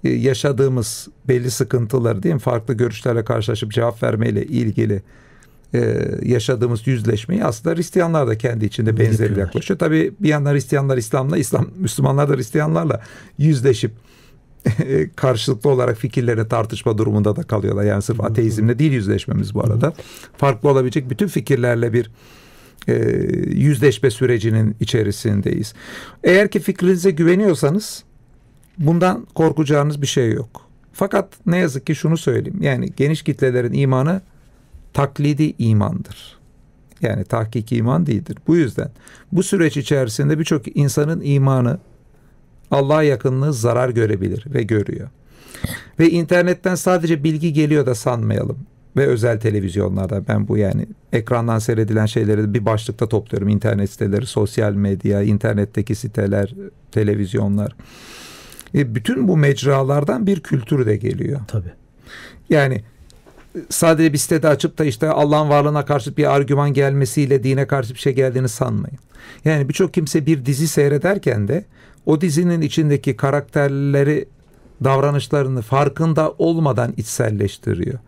e, 0.04 0.10
yaşadığımız 0.10 1.08
belli 1.28 1.50
sıkıntıları 1.50 2.22
değil 2.22 2.34
mi? 2.34 2.40
Farklı 2.40 2.74
görüşlerle 2.74 3.24
karşılaşıp 3.24 3.72
cevap 3.72 4.02
vermeyle 4.02 4.46
ilgili 4.46 5.02
yaşadığımız 6.22 6.86
yüzleşmeyi 6.86 7.44
aslında 7.44 7.76
Hristiyanlar 7.76 8.28
da 8.28 8.38
kendi 8.38 8.64
içinde 8.64 8.96
benzeri 8.96 9.38
yaklaşıyor. 9.40 9.78
Tabii 9.78 10.12
bir 10.20 10.28
yandan 10.28 10.54
Hristiyanlar 10.54 10.96
İslam'la, 10.96 11.38
İslam 11.38 11.68
Müslümanlar 11.76 12.28
da 12.28 12.36
Hristiyanlarla 12.36 13.00
yüzleşip 13.38 13.92
karşılıklı 15.16 15.70
olarak 15.70 15.96
fikirlerini 15.96 16.48
tartışma 16.48 16.98
durumunda 16.98 17.36
da 17.36 17.42
kalıyorlar. 17.42 17.84
Yani 17.84 18.02
sırf 18.02 18.20
ateizmle 18.20 18.78
değil 18.78 18.92
yüzleşmemiz 18.92 19.54
bu 19.54 19.60
arada. 19.60 19.92
Farklı 20.36 20.68
olabilecek 20.68 21.10
bütün 21.10 21.26
fikirlerle 21.26 21.92
bir 21.92 22.10
e, 22.88 22.94
yüzleşme 23.48 24.10
sürecinin 24.10 24.76
içerisindeyiz. 24.80 25.74
Eğer 26.24 26.50
ki 26.50 26.60
fikrinize 26.60 27.10
güveniyorsanız 27.10 28.04
bundan 28.78 29.26
korkacağınız 29.34 30.02
bir 30.02 30.06
şey 30.06 30.32
yok. 30.32 30.60
Fakat 30.92 31.28
ne 31.46 31.58
yazık 31.58 31.86
ki 31.86 31.94
şunu 31.94 32.16
söyleyeyim. 32.16 32.58
Yani 32.62 32.92
geniş 32.96 33.22
kitlelerin 33.22 33.72
imanı 33.72 34.20
taklidi 34.94 35.54
imandır. 35.58 36.38
Yani 37.00 37.24
tahkiki 37.24 37.76
iman 37.76 38.06
değildir. 38.06 38.36
Bu 38.46 38.56
yüzden 38.56 38.90
bu 39.32 39.42
süreç 39.42 39.76
içerisinde 39.76 40.38
birçok 40.38 40.76
insanın 40.76 41.20
imanı 41.24 41.78
Allah'a 42.70 43.02
yakınlığı 43.02 43.52
zarar 43.52 43.88
görebilir 43.88 44.44
ve 44.54 44.62
görüyor. 44.62 45.08
Ve 45.98 46.10
internetten 46.10 46.74
sadece 46.74 47.24
bilgi 47.24 47.52
geliyor 47.52 47.86
da 47.86 47.94
sanmayalım. 47.94 48.58
Ve 48.96 49.06
özel 49.06 49.40
televizyonlarda 49.40 50.28
ben 50.28 50.48
bu 50.48 50.56
yani 50.56 50.86
ekrandan 51.12 51.58
seyredilen 51.58 52.06
şeyleri 52.06 52.54
bir 52.54 52.66
başlıkta 52.66 53.08
topluyorum. 53.08 53.48
İnternet 53.48 53.90
siteleri, 53.90 54.26
sosyal 54.26 54.72
medya, 54.72 55.22
internetteki 55.22 55.94
siteler, 55.94 56.54
televizyonlar. 56.92 57.76
E 58.74 58.94
bütün 58.94 59.28
bu 59.28 59.36
mecralardan 59.36 60.26
bir 60.26 60.40
kültür 60.40 60.86
de 60.86 60.96
geliyor. 60.96 61.40
Tabii. 61.48 61.72
Yani 62.50 62.84
sadece 63.68 64.12
bir 64.12 64.18
sitede 64.18 64.48
açıp 64.48 64.78
da 64.78 64.84
işte 64.84 65.08
Allah'ın 65.08 65.48
varlığına 65.48 65.84
karşı 65.84 66.16
bir 66.16 66.34
argüman 66.34 66.72
gelmesiyle 66.72 67.42
dine 67.42 67.66
karşı 67.66 67.94
bir 67.94 67.98
şey 67.98 68.12
geldiğini 68.12 68.48
sanmayın. 68.48 68.98
Yani 69.44 69.68
birçok 69.68 69.94
kimse 69.94 70.26
bir 70.26 70.46
dizi 70.46 70.68
seyrederken 70.68 71.48
de 71.48 71.64
o 72.06 72.20
dizinin 72.20 72.60
içindeki 72.60 73.16
karakterleri 73.16 74.28
davranışlarını 74.84 75.62
farkında 75.62 76.34
olmadan 76.38 76.94
içselleştiriyor. 76.96 77.98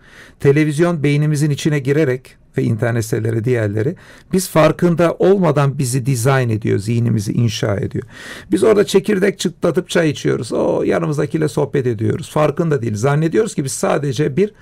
Televizyon 0.40 1.02
beynimizin 1.02 1.50
içine 1.50 1.78
girerek 1.78 2.36
ve 2.58 2.62
internet 2.62 3.04
siteleri 3.04 3.44
diğerleri 3.44 3.96
biz 4.32 4.48
farkında 4.48 5.14
olmadan 5.18 5.78
bizi 5.78 6.06
dizayn 6.06 6.48
ediyor, 6.48 6.78
zihnimizi 6.78 7.32
inşa 7.32 7.76
ediyor. 7.76 8.04
Biz 8.50 8.64
orada 8.64 8.86
çekirdek 8.86 9.38
çıtlatıp 9.38 9.88
çay 9.88 10.10
içiyoruz. 10.10 10.52
O 10.52 10.82
yanımızdakiyle 10.82 11.48
sohbet 11.48 11.86
ediyoruz. 11.86 12.30
Farkında 12.30 12.82
değil. 12.82 12.94
Zannediyoruz 12.96 13.54
ki 13.54 13.64
biz 13.64 13.72
sadece 13.72 14.36
bir 14.36 14.52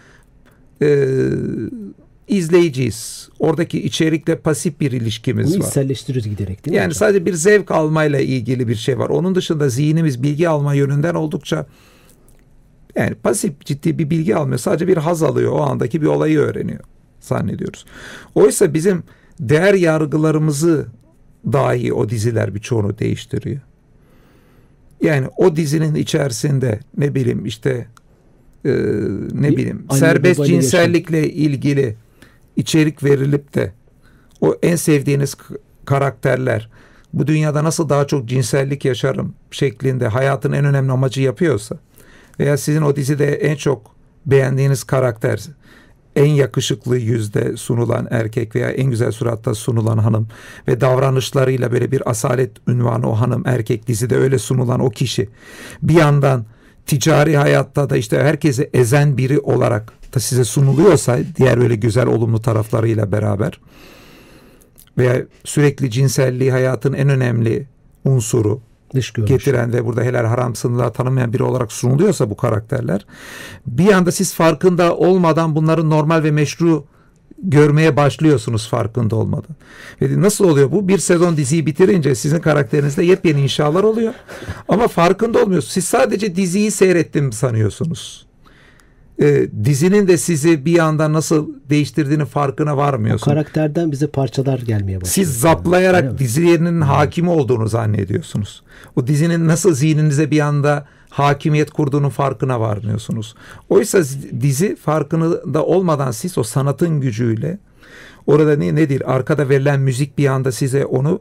e, 0.82 1.08
izleyiciyiz. 2.28 3.28
Oradaki 3.38 3.82
içerikle 3.82 4.36
pasif 4.36 4.80
bir 4.80 4.92
ilişkimiz 4.92 5.54
Bunu 5.54 5.62
var. 5.62 5.68
içselleştiriyoruz 5.68 6.30
giderek 6.30 6.64
değil 6.66 6.72
mi 6.72 6.76
Yani 6.78 6.86
hocam? 6.86 6.98
sadece 6.98 7.26
bir 7.26 7.34
zevk 7.34 7.70
almayla 7.70 8.20
ilgili 8.20 8.68
bir 8.68 8.74
şey 8.74 8.98
var. 8.98 9.08
Onun 9.08 9.34
dışında 9.34 9.68
zihnimiz 9.68 10.22
bilgi 10.22 10.48
alma 10.48 10.74
yönünden 10.74 11.14
oldukça 11.14 11.66
yani 12.96 13.14
pasif 13.14 13.60
ciddi 13.64 13.98
bir 13.98 14.10
bilgi 14.10 14.36
almıyor. 14.36 14.58
Sadece 14.58 14.88
bir 14.88 14.96
haz 14.96 15.22
alıyor. 15.22 15.52
O 15.52 15.60
andaki 15.62 16.02
bir 16.02 16.06
olayı 16.06 16.38
öğreniyor 16.38 16.80
zannediyoruz. 17.20 17.84
Oysa 18.34 18.74
bizim 18.74 19.02
değer 19.40 19.74
yargılarımızı 19.74 20.86
dahi 21.52 21.92
o 21.92 22.08
diziler 22.08 22.54
birçoğunu 22.54 22.98
değiştiriyor. 22.98 23.60
Yani 25.02 25.26
o 25.36 25.56
dizinin 25.56 25.94
içerisinde 25.94 26.80
ne 26.98 27.14
bileyim 27.14 27.46
işte 27.46 27.86
e, 28.64 28.70
ne 29.32 29.48
Bir 29.48 29.56
bileyim 29.56 29.86
serbest 29.92 30.46
cinsellikle 30.46 31.28
ilgili 31.28 31.96
içerik 32.56 33.04
verilip 33.04 33.54
de 33.54 33.72
o 34.40 34.56
en 34.62 34.76
sevdiğiniz 34.76 35.36
karakterler 35.84 36.70
bu 37.12 37.26
dünyada 37.26 37.64
nasıl 37.64 37.88
daha 37.88 38.06
çok 38.06 38.28
cinsellik 38.28 38.84
yaşarım 38.84 39.34
şeklinde 39.50 40.08
hayatın 40.08 40.52
en 40.52 40.64
önemli 40.64 40.92
amacı 40.92 41.22
yapıyorsa 41.22 41.78
veya 42.40 42.56
sizin 42.56 42.82
o 42.82 42.96
dizide 42.96 43.34
en 43.34 43.56
çok 43.56 43.94
beğendiğiniz 44.26 44.84
karakter 44.84 45.40
en 46.16 46.26
yakışıklı 46.26 46.96
yüzde 46.96 47.56
sunulan 47.56 48.08
erkek 48.10 48.56
veya 48.56 48.70
en 48.70 48.90
güzel 48.90 49.12
suratta 49.12 49.54
sunulan 49.54 49.98
hanım 49.98 50.28
ve 50.68 50.80
davranışlarıyla 50.80 51.72
böyle 51.72 51.92
bir 51.92 52.10
asalet 52.10 52.50
ünvanı 52.68 53.10
o 53.10 53.14
hanım 53.14 53.42
erkek 53.46 53.86
dizide 53.86 54.16
öyle 54.16 54.38
sunulan 54.38 54.80
o 54.80 54.90
kişi 54.90 55.28
bir 55.82 55.94
yandan 55.94 56.44
ticari 56.86 57.36
hayatta 57.36 57.90
da 57.90 57.96
işte 57.96 58.18
herkesi 58.22 58.70
ezen 58.72 59.18
biri 59.18 59.38
olarak 59.38 59.92
da 60.14 60.20
size 60.20 60.44
sunuluyorsa 60.44 61.18
diğer 61.36 61.58
öyle 61.58 61.76
güzel 61.76 62.06
olumlu 62.06 62.42
taraflarıyla 62.42 63.12
beraber 63.12 63.60
veya 64.98 65.22
sürekli 65.44 65.90
cinselliği 65.90 66.52
hayatın 66.52 66.92
en 66.92 67.08
önemli 67.08 67.66
unsuru 68.04 68.60
Dış 68.94 69.12
getiren 69.12 69.72
ve 69.72 69.84
burada 69.84 70.02
helal 70.02 70.24
haram 70.24 70.54
sınırları 70.54 70.92
tanımayan 70.92 71.32
biri 71.32 71.42
olarak 71.42 71.72
sunuluyorsa 71.72 72.30
bu 72.30 72.36
karakterler 72.36 73.06
bir 73.66 73.92
anda 73.92 74.12
siz 74.12 74.34
farkında 74.34 74.96
olmadan 74.96 75.56
bunları 75.56 75.90
normal 75.90 76.22
ve 76.22 76.30
meşru 76.30 76.84
görmeye 77.42 77.96
başlıyorsunuz 77.96 78.68
farkında 78.68 79.16
olmadan. 79.16 79.56
Ve 80.02 80.20
nasıl 80.20 80.44
oluyor 80.48 80.72
bu? 80.72 80.88
Bir 80.88 80.98
sezon 80.98 81.36
diziyi 81.36 81.66
bitirince 81.66 82.14
sizin 82.14 82.40
karakterinizde 82.40 83.04
yepyeni 83.04 83.40
inşalar 83.42 83.82
oluyor. 83.84 84.14
Ama 84.68 84.88
farkında 84.88 85.42
olmuyorsunuz. 85.42 85.72
Siz 85.74 85.84
sadece 85.84 86.36
diziyi 86.36 86.70
seyrettim 86.70 87.32
sanıyorsunuz. 87.32 88.26
Ee, 89.22 89.48
dizinin 89.64 90.08
de 90.08 90.16
sizi 90.16 90.64
bir 90.64 90.78
anda 90.78 91.12
nasıl 91.12 91.48
değiştirdiğini 91.70 92.24
farkına 92.24 92.74
O 92.74 92.76
varmıyorsunuz. 92.76 93.24
karakterden 93.34 93.92
bize 93.92 94.06
parçalar 94.06 94.58
gelmeye 94.58 94.96
başlıyor. 95.00 95.12
Siz 95.12 95.40
zaplayarak 95.40 96.12
mi? 96.12 96.18
dizinin 96.18 96.80
hakimi 96.80 97.30
olduğunu 97.30 97.68
zannediyorsunuz. 97.68 98.62
O 98.96 99.06
dizinin 99.06 99.48
nasıl 99.48 99.74
zihninize 99.74 100.30
bir 100.30 100.40
anda 100.40 100.86
hakimiyet 101.14 101.70
kurduğunun 101.70 102.08
farkına 102.08 102.60
varmıyorsunuz. 102.60 103.34
Oysa 103.68 103.98
dizi 104.40 104.76
farkında 104.76 105.64
olmadan 105.64 106.10
siz 106.10 106.38
o 106.38 106.42
sanatın 106.42 107.00
gücüyle 107.00 107.58
orada 108.26 108.56
ne, 108.56 108.74
nedir? 108.74 109.12
Arkada 109.14 109.48
verilen 109.48 109.80
müzik 109.80 110.18
bir 110.18 110.26
anda 110.26 110.52
size 110.52 110.84
onu 110.84 111.20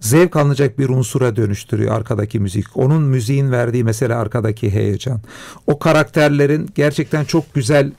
zevk 0.00 0.36
alınacak 0.36 0.78
bir 0.78 0.88
unsura 0.88 1.36
dönüştürüyor 1.36 1.94
arkadaki 1.94 2.40
müzik. 2.40 2.76
Onun 2.76 3.02
müziğin 3.02 3.50
verdiği 3.50 3.84
mesela 3.84 4.18
arkadaki 4.18 4.70
heyecan. 4.70 5.20
O 5.66 5.78
karakterlerin 5.78 6.68
gerçekten 6.74 7.24
çok 7.24 7.54
güzel 7.54 7.92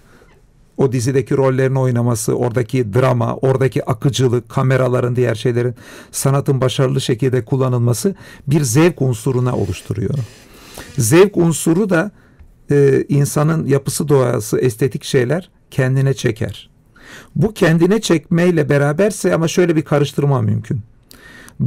o 0.77 0.91
dizideki 0.91 1.37
rollerini 1.37 1.79
oynaması, 1.79 2.33
oradaki 2.33 2.93
drama, 2.93 3.35
oradaki 3.35 3.85
akıcılık, 3.85 4.49
kameraların 4.49 5.15
diğer 5.15 5.35
şeylerin 5.35 5.75
sanatın 6.11 6.61
başarılı 6.61 7.01
şekilde 7.01 7.45
kullanılması 7.45 8.15
bir 8.47 8.61
zevk 8.61 9.01
unsuruna 9.01 9.55
oluşturuyor. 9.55 10.15
Zevk 10.97 11.37
unsuru 11.37 11.89
da 11.89 12.11
e, 12.71 13.03
insanın 13.09 13.67
yapısı 13.67 14.07
doğası, 14.07 14.59
estetik 14.59 15.03
şeyler 15.03 15.49
kendine 15.71 16.13
çeker. 16.13 16.69
Bu 17.35 17.53
kendine 17.53 18.01
çekmeyle 18.01 18.69
beraberse 18.69 19.33
ama 19.33 19.47
şöyle 19.47 19.75
bir 19.75 19.81
karıştırma 19.81 20.41
mümkün. 20.41 20.79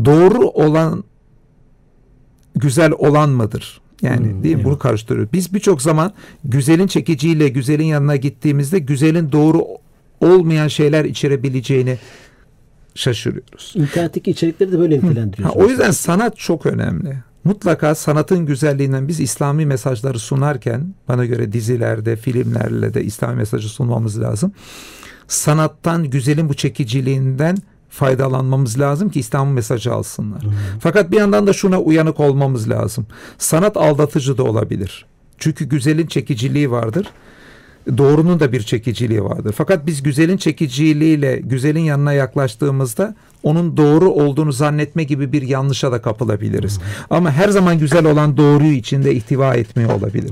Doğru 0.05 0.49
olan 0.49 1.05
güzel 2.57 2.93
olan 2.99 3.31
mıdır? 3.31 3.81
Yani 4.03 4.27
Hmm, 4.33 4.43
değil 4.43 4.55
mi? 4.55 4.59
evet. 4.61 4.65
Bunu 4.65 4.79
karıştırıyoruz. 4.79 5.33
Biz 5.33 5.55
birçok 5.55 5.83
zaman 5.83 6.13
güzelin 6.45 6.87
çekiciyle 6.87 7.49
güzelin 7.49 7.85
yanına 7.85 8.17
gittiğimizde 8.17 8.79
güzelin 8.79 9.33
doğru 9.33 9.67
olmayan 10.21 10.69
şeyler 10.69 11.05
içerebileceğini 11.05 11.99
şaşırıyoruz. 12.95 13.73
İnternetteki 13.77 14.31
içerikleri 14.31 14.73
de 14.73 14.79
böyle 14.79 14.97
nitelendiriyorsunuz. 14.97 15.67
o 15.67 15.71
yüzden 15.71 15.91
sanat 15.91 16.37
çok 16.37 16.67
önemli. 16.67 17.17
Mutlaka 17.45 17.95
sanatın 17.95 18.47
güzelliğinden 18.47 19.09
biz 19.09 19.21
İslami 19.21 19.67
mesajları 19.67 20.19
sunarken 20.19 20.95
bana 21.09 21.25
göre 21.25 21.53
dizilerde, 21.53 22.17
filmlerle 22.17 22.95
de 22.95 23.05
İslami 23.05 23.37
mesajı 23.37 23.69
sunmamız 23.69 24.21
lazım. 24.21 24.53
Sanattan, 25.29 26.11
güzelin 26.11 26.49
bu 26.49 26.55
çekiciliğinden 26.55 27.57
faydalanmamız 27.91 28.81
lazım 28.81 29.11
ki 29.11 29.21
İslam'ın 29.21 29.55
mesajı 29.55 29.93
alsınlar. 29.93 30.43
Fakat 30.81 31.11
bir 31.11 31.17
yandan 31.17 31.47
da 31.47 31.53
şuna 31.53 31.81
uyanık 31.81 32.21
olmamız 32.21 32.71
lazım. 32.71 33.07
Sanat 33.39 33.77
aldatıcı 33.77 34.39
da 34.39 34.43
olabilir. 34.43 35.07
Çünkü 35.39 35.65
güzelin 35.65 36.07
çekiciliği 36.07 36.71
vardır. 36.71 37.07
Doğrunun 37.99 38.40
da 38.40 38.53
bir 38.53 38.62
çekiciliği 38.62 39.25
vardır. 39.25 39.55
Fakat 39.57 39.87
biz 39.87 40.03
güzelin 40.03 40.37
çekiciliğiyle 40.37 41.37
güzelin 41.37 41.81
yanına 41.81 42.12
yaklaştığımızda 42.12 43.14
onun 43.42 43.77
doğru 43.77 44.11
olduğunu 44.11 44.53
zannetme 44.53 45.05
gibi 45.05 45.33
bir 45.33 45.42
yanlışa 45.42 45.92
da 45.92 46.03
kapılabiliriz. 46.03 46.81
Ama 47.11 47.31
her 47.31 47.49
zaman 47.49 47.79
güzel 47.79 48.07
olan 48.07 48.37
doğruyu 48.37 48.73
içinde 48.73 49.14
ihtiva 49.14 49.55
etmiyor 49.55 49.90
olabilir. 49.90 50.31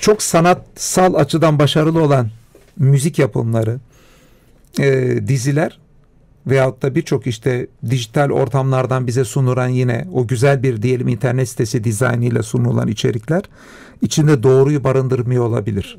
Çok 0.00 0.22
sanatsal 0.22 1.14
açıdan 1.14 1.58
başarılı 1.58 2.02
olan 2.02 2.28
müzik 2.76 3.18
yapımları, 3.18 3.78
e, 4.80 5.18
diziler 5.28 5.78
veyahut 6.46 6.82
da 6.82 6.94
birçok 6.94 7.26
işte 7.26 7.66
dijital 7.90 8.30
ortamlardan 8.30 9.06
bize 9.06 9.24
sunulan 9.24 9.68
yine 9.68 10.06
o 10.12 10.26
güzel 10.26 10.62
bir 10.62 10.82
diyelim 10.82 11.08
internet 11.08 11.48
sitesi 11.48 11.84
dizaynıyla 11.84 12.42
sunulan 12.42 12.88
içerikler 12.88 13.42
içinde 14.02 14.42
doğruyu 14.42 14.84
barındırmıyor 14.84 15.44
olabilir. 15.44 15.98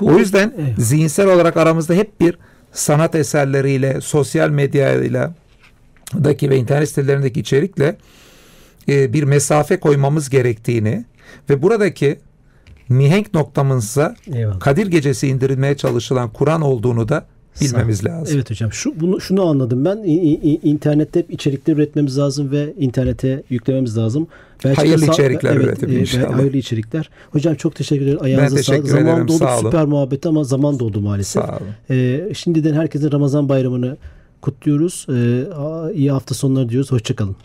Bu- 0.00 0.06
o 0.06 0.18
yüzden 0.18 0.52
Evet. 0.58 0.74
zihinsel 0.78 1.26
olarak 1.26 1.56
aramızda 1.56 1.94
hep 1.94 2.20
bir 2.20 2.38
sanat 2.72 3.14
eserleriyle, 3.14 4.00
sosyal 4.00 4.50
medyayla 4.50 5.34
daki 6.24 6.50
ve 6.50 6.56
internet 6.56 6.88
sitelerindeki 6.88 7.40
içerikle 7.40 7.96
e, 8.88 9.12
bir 9.12 9.22
mesafe 9.22 9.80
koymamız 9.80 10.30
gerektiğini 10.30 11.04
ve 11.50 11.62
buradaki 11.62 12.18
mihenk 12.88 13.34
noktamızsa. 13.34 14.14
Kadir 14.60 14.86
Gecesi 14.86 15.28
indirilmeye 15.28 15.76
çalışılan 15.76 16.32
Kur'an 16.32 16.60
olduğunu 16.62 17.08
da 17.08 17.26
bilmemiz 17.60 18.04
lazım. 18.04 18.34
Evet 18.36 18.50
hocam. 18.50 18.72
Şu 18.72 19.00
bunu 19.00 19.20
şunu 19.20 19.42
anladım 19.46 19.84
ben. 19.84 19.96
İ- 19.96 20.12
i- 20.12 20.50
i- 20.52 20.60
internette 20.68 21.20
hep 21.20 21.30
içerikler 21.30 21.74
üretmemiz 21.76 22.18
lazım 22.18 22.50
ve 22.50 22.74
internete 22.78 23.42
yüklememiz 23.50 23.96
lazım. 23.98 24.26
Belki 24.64 24.76
Hayırlı 24.76 25.06
de 25.06 25.10
içerikler 25.12 25.56
evet, 25.56 25.64
üretip 25.66 25.88
e, 25.90 26.00
inşallah. 26.00 26.36
Hayırlı 26.38 26.56
içerikler. 26.56 27.10
Hocam 27.30 27.54
çok 27.54 27.74
teşekkür 27.74 28.04
ederim. 28.04 28.18
Ayağınıza 28.22 28.56
teşekkür 28.56 28.76
sağlık. 28.78 28.90
Zaman 28.90 29.12
ederim, 29.12 29.28
doldu 29.28 29.38
sağ 29.38 29.58
olun. 29.58 29.64
süper 29.70 29.84
muhabbet 29.84 30.26
ama 30.26 30.44
zaman 30.44 30.78
doldu 30.78 31.00
maalesef. 31.00 31.42
Sağ 31.44 31.56
olun. 31.56 31.96
E, 31.98 32.28
şimdiden 32.34 32.74
herkesin 32.74 33.12
Ramazan 33.12 33.48
bayramını 33.48 33.96
kutluyoruz. 34.40 35.06
E, 35.08 35.46
a- 35.54 35.92
iyi 35.92 36.10
hafta 36.12 36.34
sonları 36.34 36.68
diyoruz. 36.68 36.92
Hoşçakalın. 36.92 37.36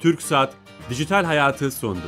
Türk 0.00 0.22
Saat 0.22 0.54
Dijital 0.90 1.24
Hayatı 1.24 1.70
sundu. 1.70 2.06